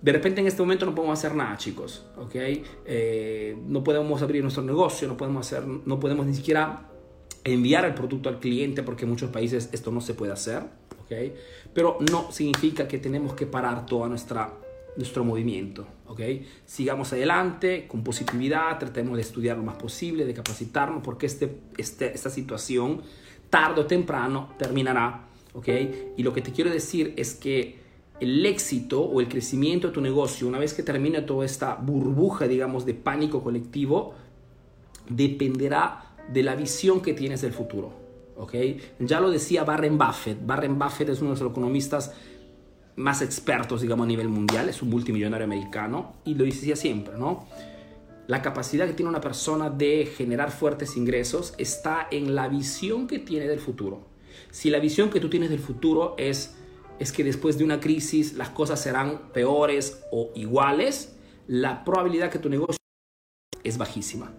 De 0.00 0.12
repente 0.12 0.40
en 0.40 0.46
este 0.46 0.62
momento 0.62 0.86
no 0.86 0.94
podemos 0.94 1.18
hacer 1.18 1.34
nada, 1.34 1.56
chicos, 1.56 2.06
¿ok? 2.16 2.34
Eh, 2.34 3.56
no 3.66 3.82
podemos 3.82 4.22
abrir 4.22 4.42
nuestro 4.42 4.62
negocio, 4.62 5.08
no 5.08 5.16
podemos, 5.16 5.46
hacer, 5.46 5.66
no 5.66 5.98
podemos 5.98 6.24
ni 6.26 6.34
siquiera 6.34 6.88
enviar 7.44 7.84
el 7.84 7.94
producto 7.94 8.28
al 8.28 8.38
cliente 8.38 8.82
porque 8.82 9.04
en 9.04 9.10
muchos 9.10 9.30
países 9.30 9.70
esto 9.72 9.90
no 9.90 10.00
se 10.00 10.14
puede 10.14 10.32
hacer, 10.32 10.62
¿ok? 11.02 11.34
Pero 11.74 11.98
no 12.12 12.30
significa 12.30 12.86
que 12.86 12.98
tenemos 12.98 13.32
que 13.32 13.46
parar 13.46 13.86
toda 13.86 14.08
nuestra 14.08 14.52
nuestro 14.98 15.24
movimiento, 15.24 15.86
¿ok? 16.08 16.20
Sigamos 16.66 17.12
adelante 17.12 17.86
con 17.86 18.02
positividad, 18.02 18.78
tratemos 18.80 19.14
de 19.14 19.22
estudiar 19.22 19.56
lo 19.56 19.62
más 19.62 19.76
posible, 19.76 20.24
de 20.24 20.34
capacitarnos, 20.34 21.04
porque 21.04 21.26
este, 21.26 21.60
este, 21.76 22.12
esta 22.12 22.30
situación 22.30 23.02
tarde 23.48 23.80
o 23.82 23.86
temprano 23.86 24.50
terminará, 24.58 25.28
¿ok? 25.54 25.68
Y 26.16 26.22
lo 26.24 26.32
que 26.32 26.42
te 26.42 26.50
quiero 26.50 26.70
decir 26.70 27.14
es 27.16 27.34
que 27.34 27.78
el 28.20 28.44
éxito 28.46 29.00
o 29.02 29.20
el 29.20 29.28
crecimiento 29.28 29.88
de 29.88 29.94
tu 29.94 30.00
negocio, 30.00 30.48
una 30.48 30.58
vez 30.58 30.74
que 30.74 30.82
termine 30.82 31.22
toda 31.22 31.44
esta 31.44 31.74
burbuja, 31.74 32.48
digamos, 32.48 32.84
de 32.84 32.94
pánico 32.94 33.42
colectivo, 33.42 34.14
dependerá 35.08 36.14
de 36.32 36.42
la 36.42 36.54
visión 36.54 37.00
que 37.00 37.14
tienes 37.14 37.40
del 37.40 37.52
futuro. 37.52 37.92
¿ok? 38.36 38.54
Ya 39.00 39.20
lo 39.20 39.30
decía 39.30 39.64
Warren 39.64 39.98
Buffett. 39.98 40.38
Warren 40.48 40.78
Buffett 40.78 41.08
es 41.10 41.20
uno 41.20 41.34
de 41.34 41.40
los 41.40 41.50
economistas 41.50 42.14
más 42.96 43.22
expertos, 43.22 43.80
digamos, 43.82 44.04
a 44.04 44.08
nivel 44.08 44.28
mundial. 44.28 44.68
Es 44.68 44.82
un 44.82 44.90
multimillonario 44.90 45.44
americano 45.44 46.14
y 46.24 46.34
lo 46.34 46.44
decía 46.44 46.76
siempre, 46.76 47.16
¿no? 47.16 47.46
La 48.26 48.42
capacidad 48.42 48.86
que 48.86 48.92
tiene 48.92 49.08
una 49.08 49.20
persona 49.20 49.70
de 49.70 50.06
generar 50.06 50.50
fuertes 50.50 50.96
ingresos 50.96 51.54
está 51.56 52.08
en 52.10 52.34
la 52.34 52.48
visión 52.48 53.06
que 53.06 53.18
tiene 53.18 53.46
del 53.48 53.58
futuro. 53.58 54.06
Si 54.50 54.70
la 54.70 54.78
visión 54.78 55.08
que 55.10 55.20
tú 55.20 55.30
tienes 55.30 55.50
del 55.50 55.60
futuro 55.60 56.14
es, 56.18 56.57
es 56.98 57.12
que 57.12 57.24
después 57.24 57.58
de 57.58 57.64
una 57.64 57.80
crisis 57.80 58.34
las 58.34 58.50
cosas 58.50 58.80
serán 58.80 59.32
peores 59.32 60.02
o 60.10 60.30
iguales, 60.34 61.16
la 61.46 61.84
probabilidad 61.84 62.30
que 62.30 62.38
tu 62.38 62.48
negocio 62.48 62.76
es 63.62 63.78
bajísima. 63.78 64.32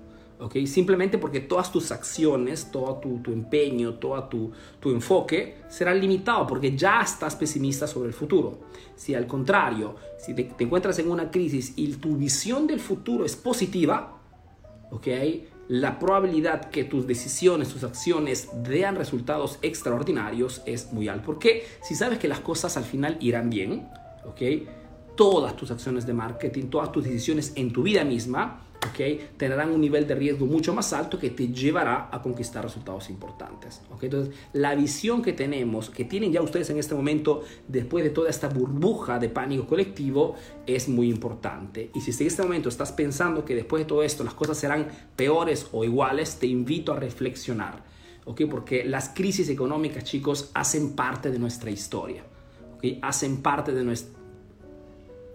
Simplemente 0.65 1.17
porque 1.17 1.41
todas 1.41 1.69
tus 1.69 1.91
acciones, 1.91 2.71
todo 2.71 2.95
tu, 2.95 3.31
empeño, 3.31 3.95
todo 3.95 4.23
tu, 4.23 4.51
tu, 4.79 4.91
enfoque 4.91 5.57
será 5.67 5.93
limitado 5.93 6.47
porque 6.47 6.77
ya 6.77 7.01
estás 7.01 7.35
pesimista 7.35 7.87
sobre 7.87 8.07
el 8.07 8.13
futuro. 8.13 8.59
Si 8.95 9.13
al 9.13 9.27
contrario, 9.27 9.95
si 10.17 10.33
te, 10.33 10.49
encuentras 10.59 10.97
en 10.99 11.11
una 11.11 11.29
crisis 11.29 11.73
y 11.75 11.91
tu 11.95 12.15
visión 12.15 12.67
del 12.67 12.79
futuro 12.79 13.25
es 13.25 13.35
positiva, 13.35 14.17
¿ok? 14.91 15.07
La 15.69 15.99
probabilidad 15.99 16.71
que 16.71 16.83
tus 16.83 17.05
decisiones, 17.05 17.69
tus 17.69 17.83
acciones 17.83 18.49
den 18.63 18.95
resultados 18.95 19.59
extraordinarios 19.61 20.63
es 20.65 20.91
muy 20.91 21.07
alta. 21.07 21.27
Porque 21.27 21.63
si 21.83 21.93
sabes 21.93 22.17
que 22.17 22.27
las 22.27 22.39
cosas 22.39 22.75
al 22.75 22.85
final 22.85 23.17
irán 23.19 23.51
bien, 23.51 23.87
¿ok? 24.25 24.41
Todas 25.15 25.55
tus 25.55 25.69
acciones 25.69 26.07
de 26.07 26.13
marketing, 26.13 26.71
todas 26.71 26.91
tus 26.91 27.03
decisiones 27.03 27.53
en 27.55 27.71
tu 27.71 27.83
vida 27.83 28.03
misma, 28.03 28.63
¿okay? 28.87 29.29
tendrán 29.37 29.71
un 29.71 29.81
nivel 29.81 30.07
de 30.07 30.15
riesgo 30.15 30.45
mucho 30.45 30.73
más 30.73 30.93
alto 30.93 31.19
que 31.19 31.29
te 31.29 31.47
llevará 31.49 32.09
a 32.11 32.21
conquistar 32.21 32.63
resultados 32.63 33.09
importantes. 33.09 33.81
¿okay? 33.91 34.07
Entonces, 34.07 34.35
la 34.53 34.75
visión 34.75 35.21
que 35.21 35.33
tenemos, 35.33 35.89
que 35.89 36.05
tienen 36.05 36.31
ya 36.31 36.41
ustedes 36.41 36.69
en 36.69 36.77
este 36.77 36.95
momento, 36.95 37.43
después 37.67 38.03
de 38.03 38.09
toda 38.09 38.29
esta 38.29 38.47
burbuja 38.47 39.19
de 39.19 39.29
pánico 39.29 39.67
colectivo, 39.67 40.35
es 40.65 40.87
muy 40.87 41.09
importante. 41.09 41.91
Y 41.93 42.01
si 42.01 42.11
en 42.21 42.27
este 42.27 42.43
momento 42.43 42.69
estás 42.69 42.91
pensando 42.91 43.43
que 43.45 43.55
después 43.55 43.81
de 43.81 43.85
todo 43.85 44.03
esto 44.03 44.23
las 44.23 44.33
cosas 44.33 44.57
serán 44.57 44.87
peores 45.15 45.67
o 45.71 45.83
iguales, 45.83 46.37
te 46.39 46.47
invito 46.47 46.93
a 46.93 46.99
reflexionar. 46.99 47.83
¿okay? 48.25 48.45
Porque 48.45 48.83
las 48.85 49.09
crisis 49.09 49.49
económicas, 49.49 50.03
chicos, 50.03 50.51
hacen 50.53 50.95
parte 50.95 51.31
de 51.31 51.39
nuestra 51.39 51.69
historia. 51.69 52.23
¿okay? 52.77 52.99
Hacen 53.01 53.41
parte 53.41 53.73
de 53.73 53.83
nuestra... 53.83 54.17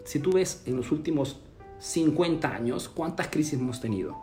Si 0.05 0.19
tú 0.19 0.33
ves 0.33 0.63
en 0.67 0.77
los 0.77 0.93
últimos 0.93 1.41
50 1.85 2.49
años, 2.49 2.89
¿cuántas 2.89 3.29
crisis 3.29 3.61
hemos 3.61 3.79
tenido? 3.79 4.17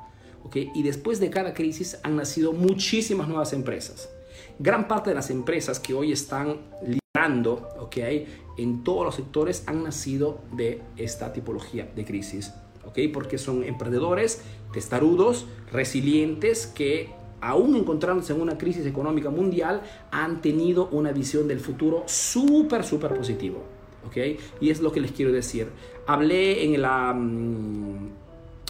¿Okay? 0.43 0.71
Y 0.73 0.81
después 0.81 1.19
de 1.19 1.29
cada 1.29 1.53
crisis 1.53 1.99
han 2.01 2.15
nacido 2.15 2.53
muchísimas 2.53 3.27
nuevas 3.27 3.53
empresas. 3.53 4.09
Gran 4.57 4.87
parte 4.87 5.11
de 5.11 5.15
las 5.15 5.29
empresas 5.29 5.79
que 5.79 5.93
hoy 5.93 6.11
están 6.11 6.57
liderando 6.81 7.69
¿okay? 7.79 8.25
en 8.57 8.83
todos 8.83 9.05
los 9.05 9.15
sectores 9.15 9.63
han 9.67 9.83
nacido 9.83 10.39
de 10.53 10.81
esta 10.97 11.33
tipología 11.33 11.87
de 11.95 12.03
crisis. 12.03 12.51
¿okay? 12.83 13.07
Porque 13.09 13.37
son 13.37 13.63
emprendedores 13.63 14.41
testarudos, 14.73 15.45
resilientes, 15.71 16.65
que 16.65 17.11
aún 17.41 17.75
encontrándose 17.75 18.33
en 18.33 18.41
una 18.41 18.57
crisis 18.57 18.87
económica 18.87 19.29
mundial, 19.29 19.83
han 20.09 20.41
tenido 20.41 20.87
una 20.89 21.11
visión 21.11 21.47
del 21.47 21.59
futuro 21.59 22.03
súper, 22.07 22.83
súper 22.83 23.15
positivo. 23.15 23.63
¿Ok? 24.05 24.17
Y 24.59 24.69
es 24.69 24.81
lo 24.81 24.91
que 24.91 24.99
les 24.99 25.11
quiero 25.11 25.31
decir. 25.31 25.67
Hablé 26.07 26.65
en 26.65 26.81
la... 26.81 27.13
Mm, 27.13 28.09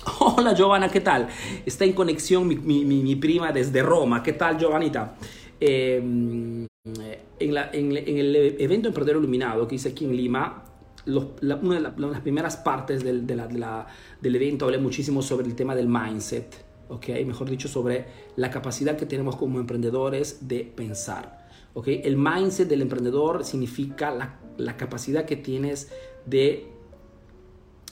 hola 0.20 0.54
Giovanna, 0.54 0.90
¿qué 0.90 1.02
tal? 1.02 1.28
Está 1.66 1.86
en 1.86 1.94
conexión 1.94 2.48
mi, 2.48 2.56
mi, 2.56 2.84
mi, 2.84 3.16
prima 3.16 3.52
desde 3.52 3.84
Roma. 3.84 4.24
¿Qué 4.24 4.34
tal 4.34 4.58
Giovanita? 4.58 5.16
Em, 5.60 6.66
en, 7.40 7.54
la, 7.54 7.70
en, 7.72 7.96
en, 7.96 8.18
el 8.18 8.36
evento 8.60 8.88
Emprendedor 8.88 9.22
Iluminado 9.22 9.68
que 9.68 9.76
hice 9.76 9.90
aquí 9.90 10.06
en 10.06 10.16
Lima, 10.16 10.64
una, 11.06 11.92
de 11.92 12.00
las 12.00 12.22
primeras 12.22 12.58
partes 12.58 13.04
del, 13.04 13.26
del 13.26 14.36
evento 14.36 14.66
hablé 14.66 14.78
muchísimo 14.78 15.22
sobre 15.22 15.48
el 15.48 15.56
tema 15.56 15.76
del 15.76 15.88
mindset, 15.88 16.64
¿ok? 16.90 17.08
Mejor 17.26 17.50
dicho, 17.50 17.68
sobre 17.68 18.06
la 18.36 18.50
capacidad 18.50 18.98
que 18.98 19.06
tenemos 19.06 19.36
como 19.36 19.60
emprendedores 19.60 20.48
de 20.48 20.64
pensar. 20.64 21.42
¿ok? 21.74 21.88
El 21.88 22.18
mindset 22.18 22.68
del 22.68 22.82
emprendedor 22.82 23.44
significa 23.44 24.12
la 24.12 24.40
la 24.58 24.77
capacidad 24.77 25.25
que 25.25 25.36
tienes 25.36 25.89
de 26.25 26.67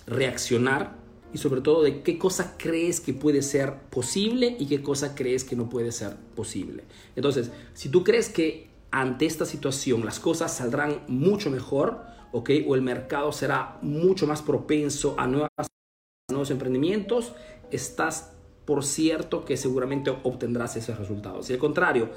reaccionar 0.07 0.97
y 1.33 1.37
sobre 1.37 1.61
todo 1.61 1.83
de 1.83 2.01
qué 2.01 2.17
cosa 2.17 2.55
crees 2.57 2.99
que 2.99 3.13
puede 3.13 3.41
ser 3.41 3.75
posible 3.89 4.55
y 4.59 4.65
qué 4.67 4.81
cosa 4.81 5.15
crees 5.15 5.43
que 5.43 5.55
no 5.55 5.69
puede 5.69 5.91
ser 5.91 6.15
posible. 6.35 6.83
Entonces, 7.15 7.51
si 7.73 7.89
tú 7.89 8.03
crees 8.03 8.29
que 8.29 8.69
ante 8.91 9.25
esta 9.25 9.45
situación 9.45 10.03
las 10.05 10.19
cosas 10.19 10.55
saldrán 10.55 11.03
mucho 11.07 11.51
mejor, 11.51 12.01
¿ok? 12.31 12.49
O 12.67 12.75
el 12.75 12.81
mercado 12.81 13.31
será 13.31 13.77
mucho 13.81 14.25
más 14.25 14.41
propenso 14.41 15.15
a, 15.19 15.27
nuevas, 15.27 15.49
a 15.57 16.31
nuevos 16.31 16.49
emprendimientos, 16.49 17.33
estás 17.71 18.33
por 18.65 18.83
cierto 18.83 19.45
que 19.45 19.57
seguramente 19.57 20.11
obtendrás 20.23 20.75
esos 20.75 20.97
resultados. 20.97 21.47
Si 21.47 21.53
al 21.53 21.59
contrario, 21.59 22.09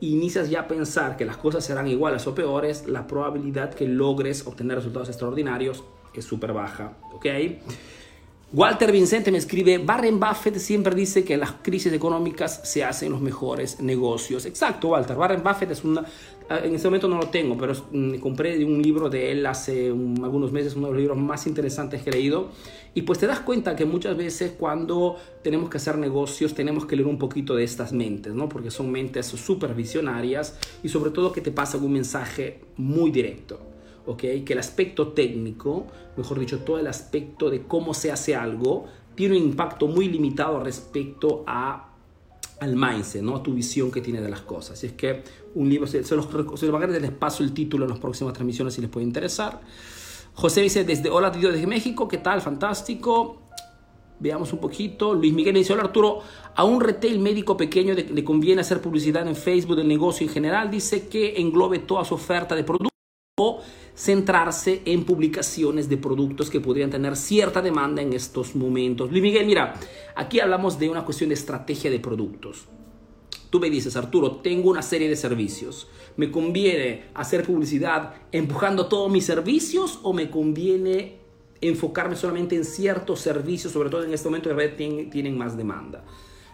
inicias 0.00 0.50
ya 0.50 0.60
a 0.60 0.68
pensar 0.68 1.16
que 1.16 1.24
las 1.24 1.36
cosas 1.36 1.64
serán 1.64 1.86
iguales 1.86 2.26
o 2.26 2.34
peores, 2.34 2.86
la 2.86 3.06
probabilidad 3.06 3.74
que 3.74 3.86
logres 3.86 4.46
obtener 4.46 4.76
resultados 4.76 5.08
extraordinarios 5.08 5.84
es 6.14 6.24
súper 6.24 6.52
baja. 6.52 6.96
¿Ok? 7.12 7.26
Walter 8.52 8.90
Vincente 8.90 9.30
me 9.30 9.38
escribe, 9.38 9.78
Warren 9.78 10.18
Buffett 10.18 10.56
siempre 10.56 10.92
dice 10.92 11.22
que 11.22 11.36
las 11.36 11.52
crisis 11.62 11.92
económicas 11.92 12.60
se 12.64 12.82
hacen 12.82 13.12
los 13.12 13.20
mejores 13.20 13.78
negocios. 13.80 14.44
Exacto, 14.44 14.88
Walter. 14.88 15.16
Warren 15.16 15.40
Buffett 15.40 15.70
es 15.70 15.84
una... 15.84 16.04
En 16.48 16.74
este 16.74 16.88
momento 16.88 17.06
no 17.06 17.16
lo 17.16 17.28
tengo, 17.28 17.56
pero 17.56 17.74
mm, 17.92 18.16
compré 18.16 18.64
un 18.64 18.82
libro 18.82 19.08
de 19.08 19.30
él 19.30 19.46
hace 19.46 19.86
algunos 19.90 20.50
meses, 20.50 20.74
uno 20.74 20.88
de 20.88 20.94
los 20.94 21.00
libros 21.00 21.16
más 21.16 21.46
interesantes 21.46 22.02
que 22.02 22.10
he 22.10 22.12
leído. 22.12 22.48
Y 22.92 23.02
pues 23.02 23.20
te 23.20 23.28
das 23.28 23.38
cuenta 23.38 23.76
que 23.76 23.84
muchas 23.84 24.16
veces 24.16 24.54
cuando 24.58 25.14
tenemos 25.44 25.70
que 25.70 25.76
hacer 25.76 25.96
negocios 25.96 26.52
tenemos 26.52 26.86
que 26.86 26.96
leer 26.96 27.06
un 27.06 27.18
poquito 27.18 27.54
de 27.54 27.62
estas 27.62 27.92
mentes, 27.92 28.34
¿no? 28.34 28.48
Porque 28.48 28.72
son 28.72 28.90
mentes 28.90 29.26
súper 29.26 29.74
visionarias 29.74 30.58
y 30.82 30.88
sobre 30.88 31.12
todo 31.12 31.30
que 31.30 31.40
te 31.40 31.52
pasan 31.52 31.84
un 31.84 31.92
mensaje 31.92 32.58
muy 32.76 33.12
directo. 33.12 33.69
Que 34.16 34.44
el 34.44 34.58
aspecto 34.58 35.08
técnico, 35.08 35.86
mejor 36.16 36.38
dicho, 36.38 36.60
todo 36.60 36.78
el 36.78 36.86
aspecto 36.88 37.48
de 37.48 37.62
cómo 37.62 37.94
se 37.94 38.10
hace 38.10 38.34
algo, 38.34 38.86
tiene 39.14 39.36
un 39.36 39.44
impacto 39.44 39.86
muy 39.86 40.08
limitado 40.08 40.58
respecto 40.60 41.44
a 41.46 41.90
al 42.60 42.76
mindset, 42.76 43.22
¿no? 43.22 43.36
a 43.36 43.42
tu 43.42 43.54
visión 43.54 43.90
que 43.90 44.00
tiene 44.00 44.20
de 44.20 44.28
las 44.28 44.42
cosas. 44.42 44.82
Y 44.84 44.88
es 44.88 44.92
que 44.92 45.24
un 45.54 45.68
libro, 45.68 45.86
se, 45.86 46.00
los, 46.14 46.28
se 46.54 46.66
los 46.66 46.90
les 46.90 47.10
paso 47.10 47.42
el 47.42 47.52
título 47.52 47.84
en 47.84 47.90
las 47.90 47.98
próximas 47.98 48.34
transmisiones 48.34 48.74
si 48.74 48.80
les 48.82 48.90
puede 48.90 49.06
interesar. 49.06 49.60
José 50.34 50.60
dice, 50.60 50.84
desde 50.84 51.08
Hola 51.10 51.30
Dios 51.30 51.52
desde 51.52 51.66
México, 51.66 52.06
¿qué 52.06 52.18
tal? 52.18 52.40
Fantástico. 52.40 53.38
Veamos 54.18 54.52
un 54.52 54.58
poquito. 54.58 55.14
Luis 55.14 55.32
Miguel 55.32 55.54
dice, 55.54 55.72
hola 55.72 55.84
Arturo, 55.84 56.20
a 56.54 56.64
un 56.64 56.82
retail 56.82 57.18
médico 57.18 57.56
pequeño 57.56 57.94
le 57.94 58.24
conviene 58.24 58.60
hacer 58.60 58.82
publicidad 58.82 59.26
en 59.26 59.34
Facebook 59.34 59.76
del 59.76 59.88
negocio 59.88 60.26
en 60.26 60.32
general. 60.32 60.70
Dice 60.70 61.08
que 61.08 61.40
englobe 61.40 61.78
toda 61.78 62.04
su 62.04 62.14
oferta 62.14 62.54
de 62.54 62.62
productos 62.62 62.89
centrarse 63.94 64.82
en 64.84 65.04
publicaciones 65.04 65.88
de 65.88 65.96
productos 65.96 66.48
que 66.48 66.60
podrían 66.60 66.90
tener 66.90 67.16
cierta 67.16 67.60
demanda 67.60 68.00
en 68.00 68.12
estos 68.12 68.54
momentos. 68.54 69.10
Luis 69.10 69.22
Miguel, 69.22 69.46
mira, 69.46 69.74
aquí 70.16 70.40
hablamos 70.40 70.78
de 70.78 70.88
una 70.88 71.04
cuestión 71.04 71.28
de 71.28 71.34
estrategia 71.34 71.90
de 71.90 72.00
productos. 72.00 72.66
Tú 73.50 73.58
me 73.58 73.68
dices, 73.68 73.96
Arturo, 73.96 74.36
tengo 74.36 74.70
una 74.70 74.80
serie 74.80 75.08
de 75.08 75.16
servicios. 75.16 75.88
¿Me 76.16 76.30
conviene 76.30 77.06
hacer 77.14 77.44
publicidad 77.44 78.14
empujando 78.30 78.86
todos 78.86 79.10
mis 79.10 79.26
servicios 79.26 79.98
o 80.02 80.12
me 80.12 80.30
conviene 80.30 81.18
enfocarme 81.60 82.16
solamente 82.16 82.56
en 82.56 82.64
ciertos 82.64 83.20
servicios, 83.20 83.72
sobre 83.72 83.90
todo 83.90 84.04
en 84.04 84.14
este 84.14 84.28
momento 84.28 84.54
que 84.56 84.68
tienen, 84.68 85.10
tienen 85.10 85.36
más 85.36 85.56
demanda? 85.56 86.04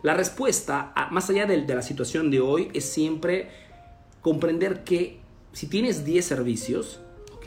La 0.02 0.14
respuesta, 0.14 0.94
más 1.10 1.28
allá 1.30 1.46
de 1.46 1.66
la 1.66 1.82
situación 1.82 2.30
de 2.30 2.40
hoy, 2.40 2.70
es 2.72 2.86
siempre 2.86 3.50
comprender 4.22 4.82
que 4.82 5.20
si 5.56 5.68
tienes 5.68 6.04
10 6.04 6.22
servicios, 6.22 7.00
¿ok? 7.34 7.46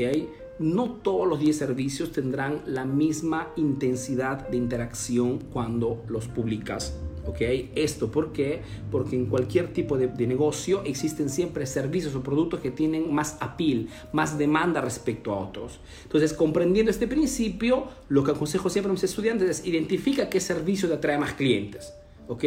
No 0.57 0.93
todos 0.93 1.27
los 1.27 1.39
10 1.39 1.55
servicios 1.55 2.11
tendrán 2.11 2.63
la 2.65 2.83
misma 2.83 3.53
intensidad 3.55 4.49
de 4.49 4.57
interacción 4.57 5.37
cuando 5.37 6.03
los 6.07 6.27
publicas 6.27 6.95
¿ok? 7.27 7.41
Esto, 7.75 8.09
¿por 8.09 8.33
qué? 8.33 8.61
Porque 8.89 9.15
en 9.15 9.27
cualquier 9.27 9.73
tipo 9.73 9.95
de, 9.95 10.07
negocio 10.25 10.81
existen 10.85 11.29
siempre 11.29 11.67
servicios 11.67 12.15
o 12.15 12.23
productos 12.23 12.61
que 12.61 12.71
tienen 12.71 13.13
más 13.13 13.37
appeal, 13.41 13.89
más 14.11 14.39
demanda 14.39 14.81
respecto 14.81 15.31
a 15.31 15.37
otros. 15.37 15.79
Entonces, 16.01 16.33
comprendiendo 16.33 16.89
este 16.89 17.07
principio, 17.07 17.89
lo 18.07 18.23
que 18.23 18.31
aconsejo 18.31 18.71
siempre 18.71 18.89
a 18.89 18.93
mis 18.93 19.03
estudiantes 19.03 19.59
es 19.59 19.67
identifica 19.67 20.31
qué 20.31 20.39
servicio 20.39 20.87
te 20.87 20.95
atrae 20.95 21.19
más 21.19 21.33
clientes, 21.33 21.93
¿ok? 22.27 22.43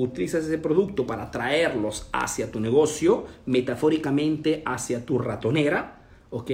Utilizas 0.00 0.44
ese 0.44 0.58
producto 0.58 1.06
para 1.06 1.30
traerlos 1.30 2.08
hacia 2.12 2.52
tu 2.52 2.60
negocio, 2.60 3.26
metafóricamente 3.46 4.62
hacia 4.64 5.04
tu 5.04 5.18
ratonera, 5.18 6.06
¿ok? 6.30 6.52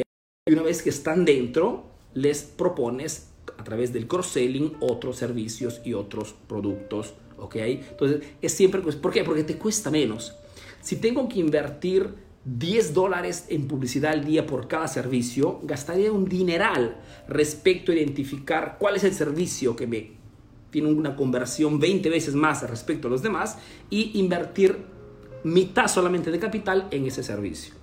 Y 0.49 0.53
una 0.53 0.63
vez 0.63 0.83
que 0.83 0.91
están 0.91 1.25
dentro, 1.25 1.85
les 2.15 2.43
propones 2.43 3.31
a 3.59 3.65
través 3.65 3.93
del 3.93 4.09
cross-selling 4.09 4.77
otros 4.81 5.17
servicios 5.17 5.83
y 5.85 5.93
otros 5.93 6.35
productos 6.49 7.15
¿ok? 7.39 7.57
Entonces, 7.57 8.23
es 8.41 8.53
siempre, 8.53 8.81
pues, 8.81 8.97
¿por 8.97 9.13
qué? 9.13 9.25
Porque 9.25 9.45
te 9.45 9.57
cuesta 9.57 9.91
menos. 9.91 10.35
Si 10.81 10.97
tengo 10.97 11.29
que 11.29 11.41
invertir 11.41 12.15
10 12.45 12.93
dólares 12.93 13.47
en 13.49 13.67
publicidad 13.67 14.13
al 14.13 14.25
día 14.25 14.47
por 14.47 14.69
cada 14.69 14.89
servicio, 14.89 15.61
gastaría 15.63 16.13
un 16.13 16.27
dineral 16.27 17.01
respecto 17.29 17.91
a 17.91 17.95
identificar 17.95 18.77
cuál 18.79 18.97
es 18.97 19.05
el 19.05 19.15
servicio 19.15 19.77
que 19.77 19.87
me 19.87 20.24
tiene 20.75 20.89
una 20.89 21.15
conversión 21.15 21.79
20 21.79 22.11
veces 22.11 22.35
más 22.35 22.69
respecto 22.69 23.07
a 23.07 23.11
los 23.13 23.23
demás 23.23 23.59
y 23.91 24.19
invertir 24.19 24.77
mitad 25.45 25.87
solamente 25.87 26.33
de 26.33 26.41
capital 26.41 26.89
en 26.91 27.07
ese 27.07 27.23
servicio. 27.23 27.75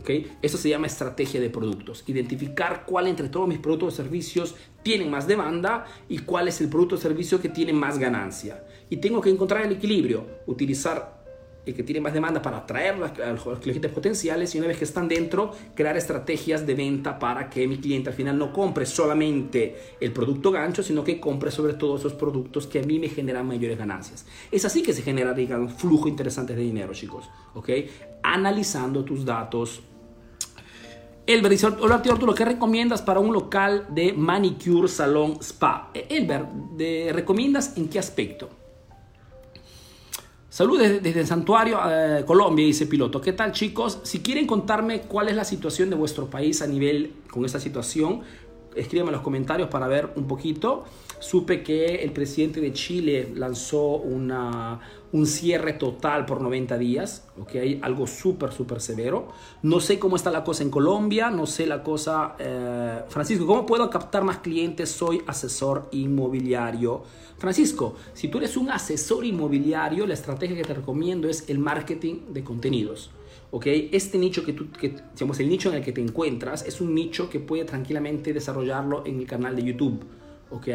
¿okay? 0.00 0.32
Eso 0.42 0.58
se 0.58 0.68
llama 0.68 0.88
estrategia 0.88 1.40
de 1.40 1.48
productos. 1.48 2.02
Identificar 2.08 2.86
cuál 2.86 3.06
entre 3.06 3.28
todos 3.28 3.46
mis 3.46 3.60
productos 3.60 3.94
o 3.94 3.96
servicios 3.96 4.56
tienen 4.82 5.12
más 5.12 5.28
demanda 5.28 5.86
y 6.08 6.18
cuál 6.18 6.48
es 6.48 6.60
el 6.60 6.68
producto 6.68 6.96
o 6.96 6.98
servicio 6.98 7.40
que 7.40 7.50
tiene 7.50 7.72
más 7.72 8.00
ganancia. 8.00 8.64
Y 8.88 8.96
tengo 8.96 9.20
que 9.20 9.30
encontrar 9.30 9.64
el 9.64 9.70
equilibrio, 9.70 10.26
utilizar 10.48 11.19
que 11.74 11.82
tiene 11.82 12.00
más 12.00 12.12
demanda 12.12 12.40
para 12.42 12.58
atraer 12.58 12.94
a 12.94 13.32
los 13.32 13.58
clientes 13.58 13.90
potenciales 13.90 14.54
y 14.54 14.58
una 14.58 14.68
vez 14.68 14.78
que 14.78 14.84
están 14.84 15.08
dentro, 15.08 15.52
crear 15.74 15.96
estrategias 15.96 16.66
de 16.66 16.74
venta 16.74 17.18
para 17.18 17.48
que 17.50 17.66
mi 17.66 17.78
cliente 17.78 18.10
al 18.10 18.14
final 18.14 18.38
no 18.38 18.52
compre 18.52 18.86
solamente 18.86 19.96
el 20.00 20.12
producto 20.12 20.50
gancho, 20.50 20.82
sino 20.82 21.04
que 21.04 21.20
compre 21.20 21.50
sobre 21.50 21.74
todo 21.74 21.96
esos 21.96 22.14
productos 22.14 22.66
que 22.66 22.80
a 22.80 22.82
mí 22.82 22.98
me 22.98 23.08
generan 23.08 23.46
mayores 23.46 23.78
ganancias. 23.78 24.26
Es 24.50 24.64
así 24.64 24.82
que 24.82 24.92
se 24.92 25.02
genera, 25.02 25.32
digamos, 25.32 25.74
flujo 25.74 26.08
interesante 26.08 26.54
de 26.54 26.62
dinero, 26.62 26.92
chicos, 26.92 27.28
¿ok? 27.54 27.70
Analizando 28.22 29.04
tus 29.04 29.24
datos, 29.24 29.82
Elber 31.26 31.50
dice, 31.50 31.66
hola 31.66 31.96
Arturo, 31.96 32.34
¿qué 32.34 32.44
recomiendas 32.44 33.02
para 33.02 33.20
un 33.20 33.32
local 33.32 33.86
de 33.90 34.12
manicure, 34.12 34.88
salón, 34.88 35.38
spa? 35.40 35.90
Eh, 35.94 36.06
Elber, 36.10 36.46
¿recomiendas 37.14 37.76
en 37.76 37.88
qué 37.88 37.98
aspecto? 38.00 38.59
Saludos 40.50 41.00
desde, 41.00 41.20
el 41.20 41.28
Santuario, 41.28 41.78
eh, 41.88 42.24
Colombia, 42.26 42.66
dice 42.66 42.86
Piloto. 42.86 43.20
¿Qué 43.20 43.32
tal 43.32 43.52
chicos? 43.52 44.00
Si 44.02 44.18
quieren 44.18 44.48
contarme 44.48 45.02
cuál 45.02 45.28
es 45.28 45.36
la 45.36 45.44
situación 45.44 45.90
de 45.90 45.94
vuestro 45.94 46.28
país 46.28 46.60
a 46.60 46.66
nivel 46.66 47.12
con 47.30 47.44
esta 47.44 47.60
situación, 47.60 48.22
escríbanme 48.74 49.10
en 49.10 49.14
los 49.14 49.22
comentarios 49.22 49.68
para 49.68 49.86
ver 49.86 50.10
un 50.16 50.26
poquito. 50.26 50.86
Supe 51.20 51.62
que 51.62 52.02
el 52.02 52.10
presidente 52.10 52.60
de 52.60 52.72
Chile 52.72 53.30
lanzó 53.32 53.98
una, 53.98 54.80
un 55.12 55.26
cierre 55.26 55.72
total 55.72 56.24
por 56.24 56.40
90 56.40 56.78
días, 56.78 57.26
¿ok? 57.40 57.82
Algo 57.82 58.06
súper, 58.06 58.52
súper 58.52 58.80
severo. 58.80 59.28
No 59.62 59.80
sé 59.80 59.98
cómo 59.98 60.16
está 60.16 60.30
la 60.30 60.44
cosa 60.44 60.62
en 60.62 60.70
Colombia, 60.70 61.30
no 61.30 61.46
sé 61.46 61.66
la 61.66 61.82
cosa... 61.82 62.36
Eh, 62.38 63.02
Francisco, 63.08 63.46
¿cómo 63.46 63.66
puedo 63.66 63.90
captar 63.90 64.22
más 64.22 64.38
clientes? 64.38 64.90
Soy 64.90 65.22
asesor 65.26 65.88
inmobiliario. 65.92 67.02
Francisco, 67.38 67.96
si 68.14 68.28
tú 68.28 68.38
eres 68.38 68.56
un 68.56 68.70
asesor 68.70 69.24
inmobiliario, 69.24 70.06
la 70.06 70.14
estrategia 70.14 70.56
que 70.56 70.64
te 70.64 70.74
recomiendo 70.74 71.28
es 71.28 71.48
el 71.48 71.58
marketing 71.58 72.32
de 72.32 72.44
contenidos. 72.44 73.10
¿ok? 73.50 73.66
Este 73.66 74.18
nicho 74.18 74.44
que 74.44 74.52
tú, 74.52 74.70
que, 74.70 74.94
digamos, 75.14 75.40
el 75.40 75.48
nicho 75.48 75.70
en 75.70 75.76
el 75.76 75.84
que 75.84 75.92
te 75.92 76.00
encuentras 76.00 76.64
es 76.66 76.80
un 76.80 76.94
nicho 76.94 77.28
que 77.28 77.40
puede 77.40 77.64
tranquilamente 77.64 78.32
desarrollarlo 78.32 79.04
en 79.06 79.20
el 79.20 79.26
canal 79.26 79.56
de 79.56 79.64
YouTube, 79.64 80.04
¿ok? 80.50 80.68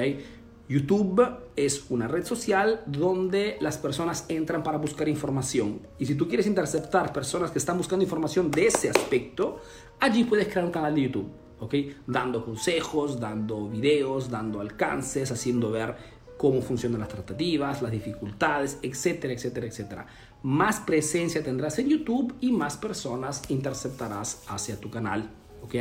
YouTube 0.68 1.24
es 1.56 1.86
una 1.90 2.08
red 2.08 2.26
social 2.26 2.82
donde 2.88 3.58
las 3.62 3.78
personas 3.78 4.26
entran 4.30 4.64
para 4.64 4.80
buscar 4.80 5.08
información. 5.08 5.82
Y 6.00 6.08
si 6.08 6.16
tú 6.16 6.28
quieres 6.28 6.48
interceptar 6.48 7.14
personas 7.14 7.52
que 7.52 7.60
están 7.60 7.78
buscando 7.78 8.04
información 8.04 8.50
de 8.50 8.68
ese 8.68 8.90
aspecto, 8.90 9.62
allí 10.00 10.24
puedes 10.24 10.48
crear 10.48 10.66
un 10.66 10.72
canal 10.72 10.96
de 10.96 11.04
YouTube, 11.04 11.30
¿ok? 11.60 11.76
Dando 12.08 12.44
consejos, 12.44 13.20
dando 13.20 13.70
videos, 13.70 14.32
dando 14.32 14.60
alcances, 14.60 15.32
haciendo 15.32 15.70
ver 15.70 15.96
cómo 16.38 16.62
funcionan 16.62 17.00
las 17.00 17.10
tratativas, 17.10 17.84
las 17.84 17.92
dificultades, 17.92 18.80
etcétera, 18.82 19.34
etcétera, 19.34 19.68
etcétera. 19.68 20.08
Más 20.42 20.80
presencia 20.80 21.44
tendrás 21.44 21.78
en 21.78 21.90
YouTube 21.90 22.34
y 22.42 22.52
más 22.52 22.76
personas 22.76 23.44
interceptarás 23.50 24.44
hacia 24.48 24.80
tu 24.80 24.90
canal. 24.90 25.30
¿Ok? 25.66 25.76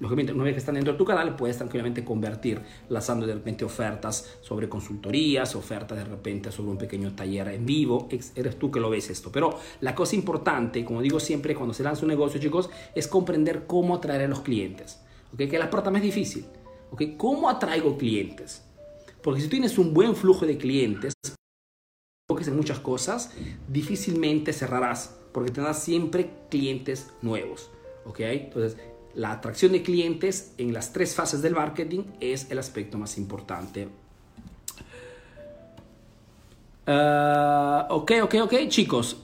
Lógicamente, 0.00 0.32
una 0.32 0.44
vez 0.44 0.54
que 0.54 0.60
están 0.60 0.76
dentro 0.76 0.92
de 0.92 0.98
tu 0.98 1.04
canal, 1.04 1.34
puedes 1.36 1.58
tranquilamente 1.58 2.04
convertir, 2.04 2.60
lanzando 2.88 3.26
de 3.26 3.34
repente 3.34 3.64
ofertas 3.64 4.36
sobre 4.40 4.68
consultorías, 4.68 5.54
ofertas 5.56 5.98
de 5.98 6.04
repente 6.04 6.52
sobre 6.52 6.70
un 6.70 6.78
pequeño 6.78 7.14
taller 7.14 7.48
en 7.48 7.66
vivo. 7.66 8.08
Eres 8.34 8.58
tú 8.58 8.70
que 8.70 8.80
lo 8.80 8.90
ves 8.90 9.10
esto. 9.10 9.30
Pero 9.32 9.58
la 9.80 9.94
cosa 9.94 10.14
importante, 10.14 10.84
como 10.84 11.02
digo 11.02 11.20
siempre, 11.20 11.54
cuando 11.54 11.74
se 11.74 11.82
lanza 11.82 12.02
un 12.02 12.08
negocio, 12.08 12.40
chicos, 12.40 12.70
es 12.94 13.08
comprender 13.08 13.66
cómo 13.66 13.96
atraer 13.96 14.22
a 14.22 14.28
los 14.28 14.40
clientes. 14.40 15.00
¿ok? 15.32 15.38
Que 15.50 15.58
la 15.58 15.70
parte 15.70 15.90
más 15.90 16.02
difícil. 16.02 16.46
¿ok? 16.90 17.02
¿Cómo 17.16 17.50
atraigo 17.50 17.98
clientes? 17.98 18.62
Porque 19.22 19.40
si 19.40 19.48
tienes 19.48 19.78
un 19.78 19.92
buen 19.92 20.14
flujo 20.14 20.46
de 20.46 20.56
clientes, 20.56 21.14
enfoques 22.28 22.48
en 22.48 22.56
muchas 22.56 22.78
cosas, 22.78 23.32
difícilmente 23.68 24.52
cerrarás, 24.52 25.18
porque 25.32 25.50
tendrás 25.50 25.82
siempre 25.82 26.30
clientes 26.50 27.10
nuevos. 27.22 27.70
¿Ok? 28.04 28.20
Entonces, 28.20 28.78
la 29.14 29.32
atracción 29.32 29.72
de 29.72 29.82
clientes 29.82 30.52
en 30.58 30.72
las 30.72 30.92
tres 30.92 31.14
fases 31.14 31.42
del 31.42 31.54
marketing 31.54 32.02
es 32.20 32.50
el 32.50 32.58
aspecto 32.58 32.98
más 32.98 33.16
importante. 33.18 33.88
Ah, 36.86 37.86
ok, 37.90 38.12
ok, 38.22 38.34
ok, 38.42 38.54
chicos. 38.68 39.23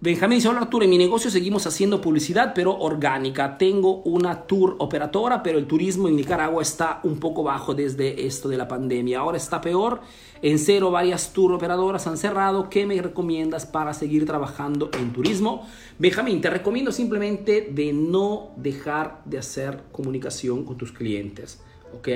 Benjamín 0.00 0.38
dice, 0.38 0.46
hola 0.46 0.60
Arturo, 0.60 0.84
en 0.84 0.90
mi 0.90 0.96
negocio 0.96 1.28
seguimos 1.28 1.66
haciendo 1.66 2.00
publicidad, 2.00 2.52
pero 2.54 2.78
orgánica. 2.78 3.58
Tengo 3.58 3.96
una 4.02 4.46
tour 4.46 4.76
operadora, 4.78 5.42
pero 5.42 5.58
el 5.58 5.66
turismo 5.66 6.06
en 6.06 6.14
Nicaragua 6.14 6.62
está 6.62 7.00
un 7.02 7.18
poco 7.18 7.42
bajo 7.42 7.74
desde 7.74 8.24
esto 8.24 8.48
de 8.48 8.56
la 8.56 8.68
pandemia. 8.68 9.18
Ahora 9.18 9.38
está 9.38 9.60
peor. 9.60 10.00
En 10.40 10.60
cero 10.60 10.92
varias 10.92 11.32
tour 11.32 11.52
operadoras 11.52 12.06
han 12.06 12.16
cerrado. 12.16 12.70
¿Qué 12.70 12.86
me 12.86 13.02
recomiendas 13.02 13.66
para 13.66 13.92
seguir 13.92 14.24
trabajando 14.24 14.88
en 14.96 15.12
turismo? 15.12 15.66
Benjamín, 15.98 16.40
te 16.40 16.48
recomiendo 16.48 16.92
simplemente 16.92 17.68
de 17.68 17.92
no 17.92 18.50
dejar 18.54 19.22
de 19.24 19.38
hacer 19.38 19.82
comunicación 19.90 20.64
con 20.64 20.78
tus 20.78 20.92
clientes. 20.92 21.60
¿Ok? 21.92 22.08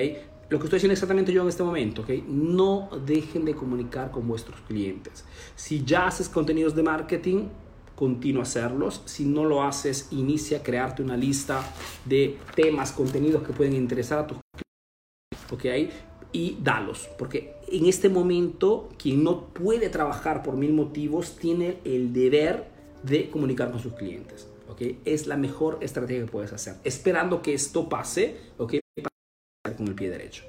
Lo 0.50 0.58
que 0.58 0.66
estoy 0.66 0.76
haciendo 0.76 0.92
exactamente 0.92 1.32
yo 1.32 1.42
en 1.42 1.48
este 1.48 1.62
momento, 1.64 2.02
¿ok? 2.02 2.10
No 2.28 2.90
dejen 3.06 3.46
de 3.46 3.54
comunicar 3.54 4.10
con 4.10 4.28
vuestros 4.28 4.60
clientes. 4.68 5.24
Si 5.56 5.82
ya 5.82 6.06
haces 6.06 6.28
contenidos 6.28 6.74
de 6.74 6.82
marketing, 6.82 7.44
continúa 8.02 8.40
a 8.40 8.42
hacerlos. 8.42 9.02
Si 9.04 9.24
no 9.24 9.44
lo 9.44 9.62
haces, 9.62 10.08
inicia 10.10 10.58
a 10.58 10.62
crearte 10.64 11.04
una 11.04 11.16
lista 11.16 11.62
de 12.04 12.36
temas, 12.56 12.90
contenidos 12.90 13.44
que 13.44 13.52
pueden 13.52 13.74
interesar 13.74 14.18
a 14.18 14.26
tus 14.26 14.38
clientes, 14.50 15.52
¿ok? 15.52 15.94
Y 16.32 16.56
dalos, 16.60 17.08
porque 17.16 17.54
en 17.68 17.86
este 17.86 18.08
momento, 18.08 18.88
quien 18.98 19.22
no 19.22 19.46
puede 19.50 19.88
trabajar 19.88 20.42
por 20.42 20.56
mil 20.56 20.72
motivos, 20.72 21.36
tiene 21.36 21.78
el 21.84 22.12
deber 22.12 22.66
de 23.04 23.30
comunicar 23.30 23.70
con 23.70 23.78
sus 23.78 23.92
clientes. 23.92 24.48
¿okay? 24.68 24.98
Es 25.04 25.28
la 25.28 25.36
mejor 25.36 25.78
estrategia 25.80 26.24
que 26.24 26.30
puedes 26.32 26.52
hacer. 26.52 26.78
Esperando 26.82 27.40
que 27.40 27.54
esto 27.54 27.88
pase, 27.88 28.36
¿okay? 28.58 28.80
con 29.76 29.86
el 29.86 29.94
pie 29.94 30.10
derecho. 30.10 30.42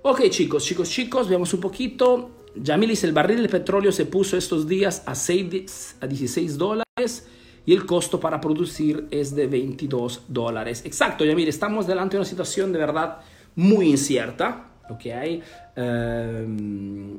Ok, 0.00 0.30
chicos, 0.30 0.64
chicos, 0.64 0.88
chicos, 0.88 1.28
veamos 1.28 1.52
un 1.52 1.60
poquito. 1.60 2.30
Yamilis, 2.56 3.04
el 3.04 3.12
barril 3.12 3.42
de 3.42 3.48
petróleo 3.48 3.92
se 3.92 4.06
puso 4.06 4.36
estos 4.36 4.68
días 4.68 5.02
a, 5.06 5.14
6, 5.14 5.96
a 6.00 6.06
16 6.06 6.56
dólares 6.56 7.26
y 7.66 7.72
el 7.72 7.86
costo 7.86 8.20
para 8.20 8.40
producir 8.40 9.08
es 9.10 9.34
de 9.34 9.46
22 9.46 10.22
dólares. 10.28 10.82
Exacto, 10.84 11.24
Yamil, 11.24 11.48
estamos 11.48 11.86
delante 11.86 12.16
de 12.16 12.20
una 12.20 12.28
situación 12.28 12.72
de 12.72 12.78
verdad 12.78 13.18
muy 13.56 13.90
incierta. 13.90 14.70
Hay, 15.04 15.42
eh, 15.76 16.46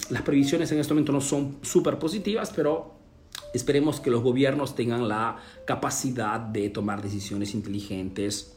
las 0.10 0.22
previsiones 0.22 0.72
en 0.72 0.80
este 0.80 0.94
momento 0.94 1.12
no 1.12 1.22
son 1.22 1.58
súper 1.64 1.98
positivas, 1.98 2.52
pero 2.56 2.94
esperemos 3.54 4.00
que 4.00 4.12
los 4.12 4.22
gobiernos 4.22 4.76
tengan 4.76 5.08
la 5.08 5.38
capacidad 5.66 6.40
de 6.40 6.70
tomar 6.70 7.02
decisiones 7.02 7.56
inteligentes. 7.56 8.56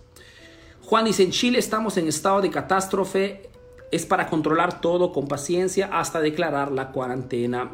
Juan 0.83 1.07
dice, 1.07 1.23
en 1.23 1.31
Chile 1.31 1.59
estamos 1.59 1.97
en 1.97 2.09
estado 2.09 2.43
de 2.43 2.51
catástrofe, 2.51 3.49
es 3.91 4.07
para 4.07 4.27
controlar 4.27 4.81
todo 4.81 5.13
con 5.13 5.29
paciencia 5.29 5.89
hasta 5.93 6.21
declarar 6.21 6.73
la 6.73 6.93
cuarentena. 6.93 7.71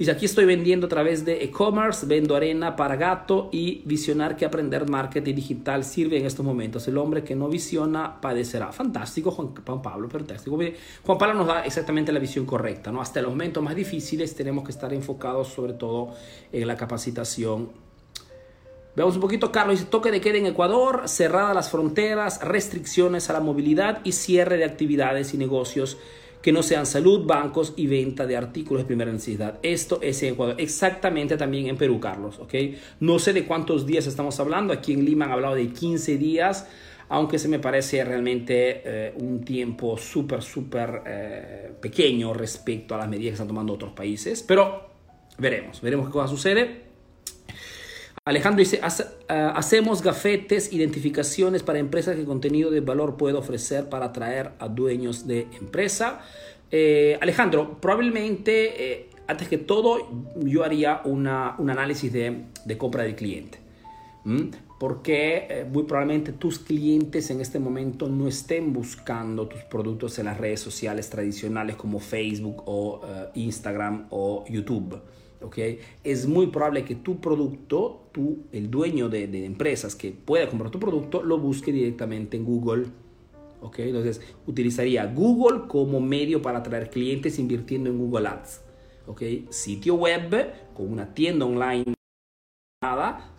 Dice, 0.00 0.12
aquí 0.12 0.24
estoy 0.24 0.46
vendiendo 0.46 0.86
a 0.86 0.88
través 0.88 1.26
de 1.26 1.44
e-commerce, 1.44 2.06
vendo 2.06 2.34
arena 2.34 2.74
para 2.74 2.96
gato 2.96 3.50
y 3.52 3.82
visionar 3.84 4.34
que 4.34 4.46
aprender 4.46 4.88
marketing 4.88 5.34
digital 5.34 5.84
sirve 5.84 6.16
en 6.16 6.24
estos 6.24 6.42
momentos. 6.42 6.88
El 6.88 6.96
hombre 6.96 7.22
que 7.22 7.36
no 7.36 7.50
visiona 7.50 8.18
padecerá. 8.18 8.72
Fantástico, 8.72 9.30
Juan, 9.30 9.52
Pablo, 9.52 10.08
fantástico. 10.08 10.58
Juan 11.04 11.18
Pablo 11.18 11.34
nos 11.34 11.46
da 11.46 11.66
exactamente 11.66 12.12
la 12.12 12.18
visión 12.18 12.46
correcta. 12.46 12.90
¿no? 12.90 13.02
Hasta 13.02 13.20
los 13.20 13.32
momentos 13.32 13.62
más 13.62 13.76
difíciles 13.76 14.34
tenemos 14.34 14.64
que 14.64 14.70
estar 14.70 14.90
enfocados 14.94 15.48
sobre 15.48 15.74
todo 15.74 16.14
en 16.50 16.66
la 16.66 16.78
capacitación 16.78 17.89
Veamos 18.96 19.14
un 19.14 19.20
poquito, 19.20 19.52
Carlos 19.52 19.78
dice, 19.78 19.90
toque 19.90 20.10
de 20.10 20.20
queda 20.20 20.38
en 20.38 20.46
Ecuador, 20.46 21.02
cerradas 21.08 21.54
las 21.54 21.70
fronteras, 21.70 22.40
restricciones 22.42 23.30
a 23.30 23.32
la 23.32 23.40
movilidad 23.40 24.00
y 24.02 24.12
cierre 24.12 24.56
de 24.56 24.64
actividades 24.64 25.32
y 25.32 25.38
negocios 25.38 25.96
que 26.42 26.52
no 26.52 26.62
sean 26.62 26.86
salud, 26.86 27.24
bancos 27.24 27.74
y 27.76 27.86
venta 27.86 28.26
de 28.26 28.36
artículos 28.36 28.82
de 28.82 28.86
primera 28.86 29.12
necesidad. 29.12 29.58
Esto 29.62 30.00
es 30.02 30.22
en 30.22 30.34
Ecuador, 30.34 30.56
exactamente 30.58 31.36
también 31.36 31.66
en 31.66 31.76
Perú, 31.76 32.00
Carlos, 32.00 32.38
¿ok? 32.40 32.54
No 32.98 33.18
sé 33.18 33.32
de 33.32 33.44
cuántos 33.44 33.86
días 33.86 34.06
estamos 34.06 34.40
hablando, 34.40 34.72
aquí 34.72 34.92
en 34.92 35.04
Lima 35.04 35.26
han 35.26 35.32
hablado 35.32 35.54
de 35.54 35.68
15 35.68 36.16
días, 36.16 36.66
aunque 37.08 37.38
se 37.38 37.48
me 37.48 37.58
parece 37.58 38.04
realmente 38.04 38.82
eh, 38.84 39.14
un 39.20 39.44
tiempo 39.44 39.98
súper, 39.98 40.42
súper 40.42 41.02
eh, 41.06 41.72
pequeño 41.80 42.32
respecto 42.32 42.94
a 42.94 42.98
las 42.98 43.08
medidas 43.08 43.30
que 43.30 43.34
están 43.34 43.48
tomando 43.48 43.74
otros 43.74 43.92
países, 43.92 44.42
pero 44.42 44.88
veremos, 45.38 45.80
veremos 45.80 46.06
qué 46.06 46.12
cosa 46.12 46.28
sucede. 46.28 46.89
Alejandro 48.26 48.58
dice, 48.58 48.80
ah, 48.82 49.54
hacemos 49.56 50.02
gafetes, 50.02 50.74
identificaciones 50.74 51.62
para 51.62 51.78
empresas 51.78 52.16
que 52.16 52.24
contenido 52.24 52.70
de 52.70 52.80
valor 52.80 53.16
puede 53.16 53.34
ofrecer 53.36 53.88
para 53.88 54.06
atraer 54.06 54.52
a 54.58 54.68
dueños 54.68 55.26
de 55.26 55.48
empresa. 55.58 56.20
Eh, 56.70 57.18
Alejandro, 57.22 57.80
probablemente, 57.80 58.92
eh, 58.92 59.10
antes 59.26 59.48
que 59.48 59.56
todo, 59.56 60.06
yo 60.36 60.64
haría 60.64 61.00
una, 61.04 61.54
un 61.56 61.70
análisis 61.70 62.12
de, 62.12 62.44
de, 62.62 62.78
compra 62.78 63.04
de 63.04 63.14
cliente. 63.14 63.58
Porque 64.78 65.46
eh, 65.48 65.66
muy 65.70 65.84
probablemente 65.84 66.32
tus 66.32 66.58
clientes 66.58 67.30
en 67.30 67.40
este 67.40 67.58
momento 67.58 68.06
no 68.06 68.28
estén 68.28 68.74
buscando 68.74 69.48
tus 69.48 69.62
productos 69.62 70.18
en 70.18 70.26
las 70.26 70.36
redes 70.36 70.60
sociales 70.60 71.08
tradicionales 71.08 71.76
como 71.76 72.00
Facebook 72.00 72.62
o 72.66 73.00
Instagram 73.34 74.08
o 74.10 74.44
YouTube. 74.46 75.00
¿Okay? 75.42 75.80
Es 76.04 76.26
muy 76.26 76.48
probable 76.48 76.84
que 76.84 76.94
tu 76.96 77.20
producto, 77.20 78.08
tú, 78.12 78.44
el 78.52 78.70
dueño 78.70 79.08
de, 79.08 79.44
empresas 79.44 79.94
que 79.94 80.12
pueda 80.12 80.48
comprar 80.48 80.70
tu 80.70 80.80
producto, 80.80 81.22
lo 81.22 81.38
busque 81.38 81.72
directamente 81.72 82.36
en 82.36 82.44
Google. 82.44 82.86
¿okay? 83.60 83.88
Entonces, 83.88 84.20
utilizaría 84.46 85.06
Google 85.06 85.68
como 85.68 86.00
medio 86.00 86.42
para 86.42 86.58
atraer 86.58 86.90
clientes 86.90 87.38
invirtiendo 87.38 87.90
en 87.90 87.98
Google 87.98 88.28
Ads. 88.28 88.60
¿okay? 89.06 89.46
Sitio 89.50 89.94
web 89.94 90.52
con 90.74 90.92
una 90.92 91.14
tienda 91.14 91.46
online 91.46 91.94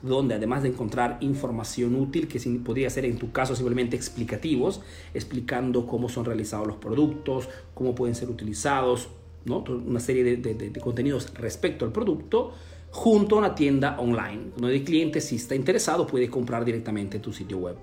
donde 0.03 0.35
además 0.35 0.61
de 0.61 0.69
encontrar 0.69 1.17
información 1.19 1.95
útil, 1.95 2.27
que 2.27 2.39
podría 2.63 2.91
ser 2.91 3.05
en 3.05 3.17
tu 3.17 3.31
caso 3.31 3.55
simplemente 3.55 3.95
explicativos, 3.95 4.81
explicando 5.15 5.87
cómo 5.87 6.09
son 6.09 6.25
realizados 6.25 6.67
los 6.67 6.75
productos, 6.77 7.49
cómo 7.73 7.95
pueden 7.95 8.13
ser 8.13 8.29
utilizados, 8.29 9.09
una 9.45 9.99
serie 9.99 10.37
de, 10.37 10.79
contenidos 10.79 11.33
respecto 11.33 11.85
al 11.85 11.91
producto 11.91 12.53
junto 12.91 13.35
a 13.35 13.39
una 13.39 13.55
tienda 13.55 13.97
online, 13.99 14.51
donde 14.57 14.75
el 14.75 14.83
cliente 14.83 15.21
si 15.21 15.37
está 15.37 15.55
interesado 15.55 16.05
puede 16.05 16.29
comprar 16.29 16.65
directamente 16.65 17.19
tu 17.19 17.31
sitio 17.31 17.57
web. 17.57 17.75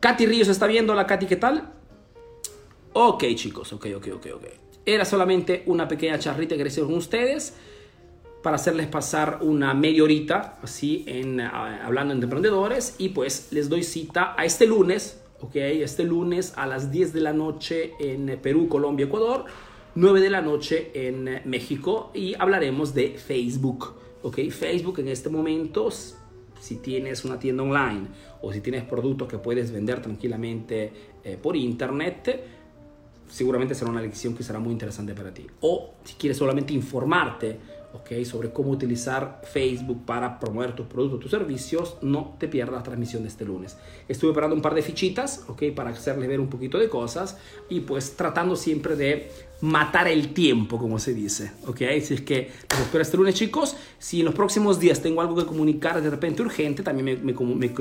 Katy 0.00 0.26
Ríos 0.26 0.48
está 0.48 0.66
viendo, 0.66 0.94
la 0.94 1.06
Katy, 1.06 1.26
¿qué 1.26 1.36
tal? 1.36 1.70
Ok 2.94 3.24
chicos, 3.34 3.72
ok, 3.72 3.86
ok, 3.96 4.08
ok, 4.14 4.26
ok. 4.34 4.44
Era 4.84 5.04
solamente 5.04 5.62
una 5.66 5.86
pequeña 5.86 6.18
charrita 6.18 6.56
que 6.56 6.64
quería 6.64 6.84
con 6.84 6.94
ustedes 6.94 7.54
para 8.42 8.56
hacerles 8.56 8.88
pasar 8.88 9.38
una 9.42 9.72
media 9.72 10.02
horita 10.02 10.58
así 10.62 11.04
en 11.06 11.40
hablando 11.40 12.12
entre 12.12 12.24
emprendedores 12.24 12.96
y 12.98 13.10
pues 13.10 13.48
les 13.52 13.68
doy 13.68 13.84
cita 13.84 14.34
a 14.36 14.44
este 14.44 14.66
lunes, 14.66 15.22
ok, 15.40 15.54
este 15.54 16.02
lunes 16.02 16.54
a 16.56 16.66
las 16.66 16.90
10 16.90 17.12
de 17.12 17.20
la 17.20 17.32
noche 17.32 17.92
en 18.00 18.38
Perú, 18.42 18.68
Colombia, 18.68 19.06
Ecuador 19.06 19.44
9 19.94 20.20
de 20.20 20.30
la 20.30 20.40
noche 20.40 20.90
en 20.94 21.42
México 21.44 22.10
y 22.14 22.34
hablaremos 22.38 22.94
de 22.94 23.18
Facebook. 23.18 23.94
¿ok? 24.22 24.38
Facebook 24.50 25.00
en 25.00 25.08
este 25.08 25.28
momento, 25.28 25.90
si 25.90 26.76
tienes 26.76 27.26
una 27.26 27.38
tienda 27.38 27.62
online 27.62 28.06
o 28.40 28.50
si 28.52 28.62
tienes 28.62 28.84
productos 28.84 29.28
que 29.28 29.36
puedes 29.36 29.70
vender 29.70 30.00
tranquilamente 30.00 30.92
eh, 31.22 31.36
por 31.40 31.56
internet, 31.56 32.42
seguramente 33.28 33.74
será 33.74 33.90
una 33.90 34.00
lección 34.00 34.34
que 34.34 34.42
será 34.42 34.58
muy 34.58 34.72
interesante 34.72 35.14
para 35.14 35.34
ti. 35.34 35.46
O 35.60 35.92
si 36.04 36.14
quieres 36.14 36.38
solamente 36.38 36.72
informarte 36.72 37.58
¿okay? 37.92 38.24
sobre 38.24 38.50
cómo 38.50 38.70
utilizar 38.70 39.42
Facebook 39.44 40.06
para 40.06 40.40
promover 40.40 40.74
tus 40.74 40.86
productos, 40.86 41.20
tus 41.20 41.30
servicios, 41.30 41.98
no 42.00 42.36
te 42.38 42.48
pierdas 42.48 42.76
la 42.76 42.82
transmisión 42.82 43.24
de 43.24 43.28
este 43.28 43.44
lunes. 43.44 43.76
Estuve 44.08 44.32
preparando 44.32 44.56
un 44.56 44.62
par 44.62 44.74
de 44.74 44.80
fichitas 44.80 45.44
¿okay? 45.48 45.70
para 45.70 45.90
hacerles 45.90 46.30
ver 46.30 46.40
un 46.40 46.48
poquito 46.48 46.78
de 46.78 46.88
cosas 46.88 47.38
y 47.68 47.80
pues 47.80 48.16
tratando 48.16 48.56
siempre 48.56 48.96
de 48.96 49.30
matar 49.62 50.08
el 50.08 50.34
tiempo, 50.34 50.76
como 50.76 50.98
se 50.98 51.14
dice, 51.14 51.52
¿ok? 51.66 51.78
Si 52.02 52.14
es 52.14 52.20
que 52.20 52.50
los 52.70 52.80
espero 52.80 53.02
este 53.02 53.16
lunes, 53.16 53.34
chicos. 53.34 53.76
Si 53.98 54.18
en 54.18 54.26
los 54.26 54.34
próximos 54.34 54.80
días 54.80 55.00
tengo 55.00 55.20
algo 55.20 55.36
que 55.36 55.46
comunicar 55.46 56.02
de 56.02 56.10
repente 56.10 56.42
urgente, 56.42 56.82
también 56.82 57.22
me, 57.24 57.32
me, 57.32 57.72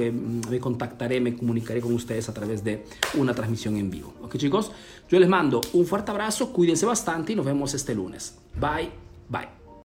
me, 0.49 0.59
contactaré, 0.59 1.19
me 1.19 1.35
comunicaré 1.35 1.81
con 1.81 1.93
ustedes 1.93 2.29
a 2.29 2.33
través 2.33 2.63
de 2.63 2.85
una 3.15 3.33
transmisión 3.33 3.77
en 3.77 3.89
vivo, 3.89 4.13
¿ok, 4.21 4.37
chicos? 4.37 4.71
Yo 5.09 5.19
les 5.19 5.27
mando 5.27 5.59
un 5.73 5.85
fuerte 5.85 6.11
abrazo, 6.11 6.53
cuídense 6.53 6.85
bastante 6.85 7.33
y 7.33 7.35
nos 7.35 7.45
vemos 7.45 7.73
este 7.73 7.95
lunes. 7.95 8.37
Bye, 8.59 8.89
bye. 9.27 9.61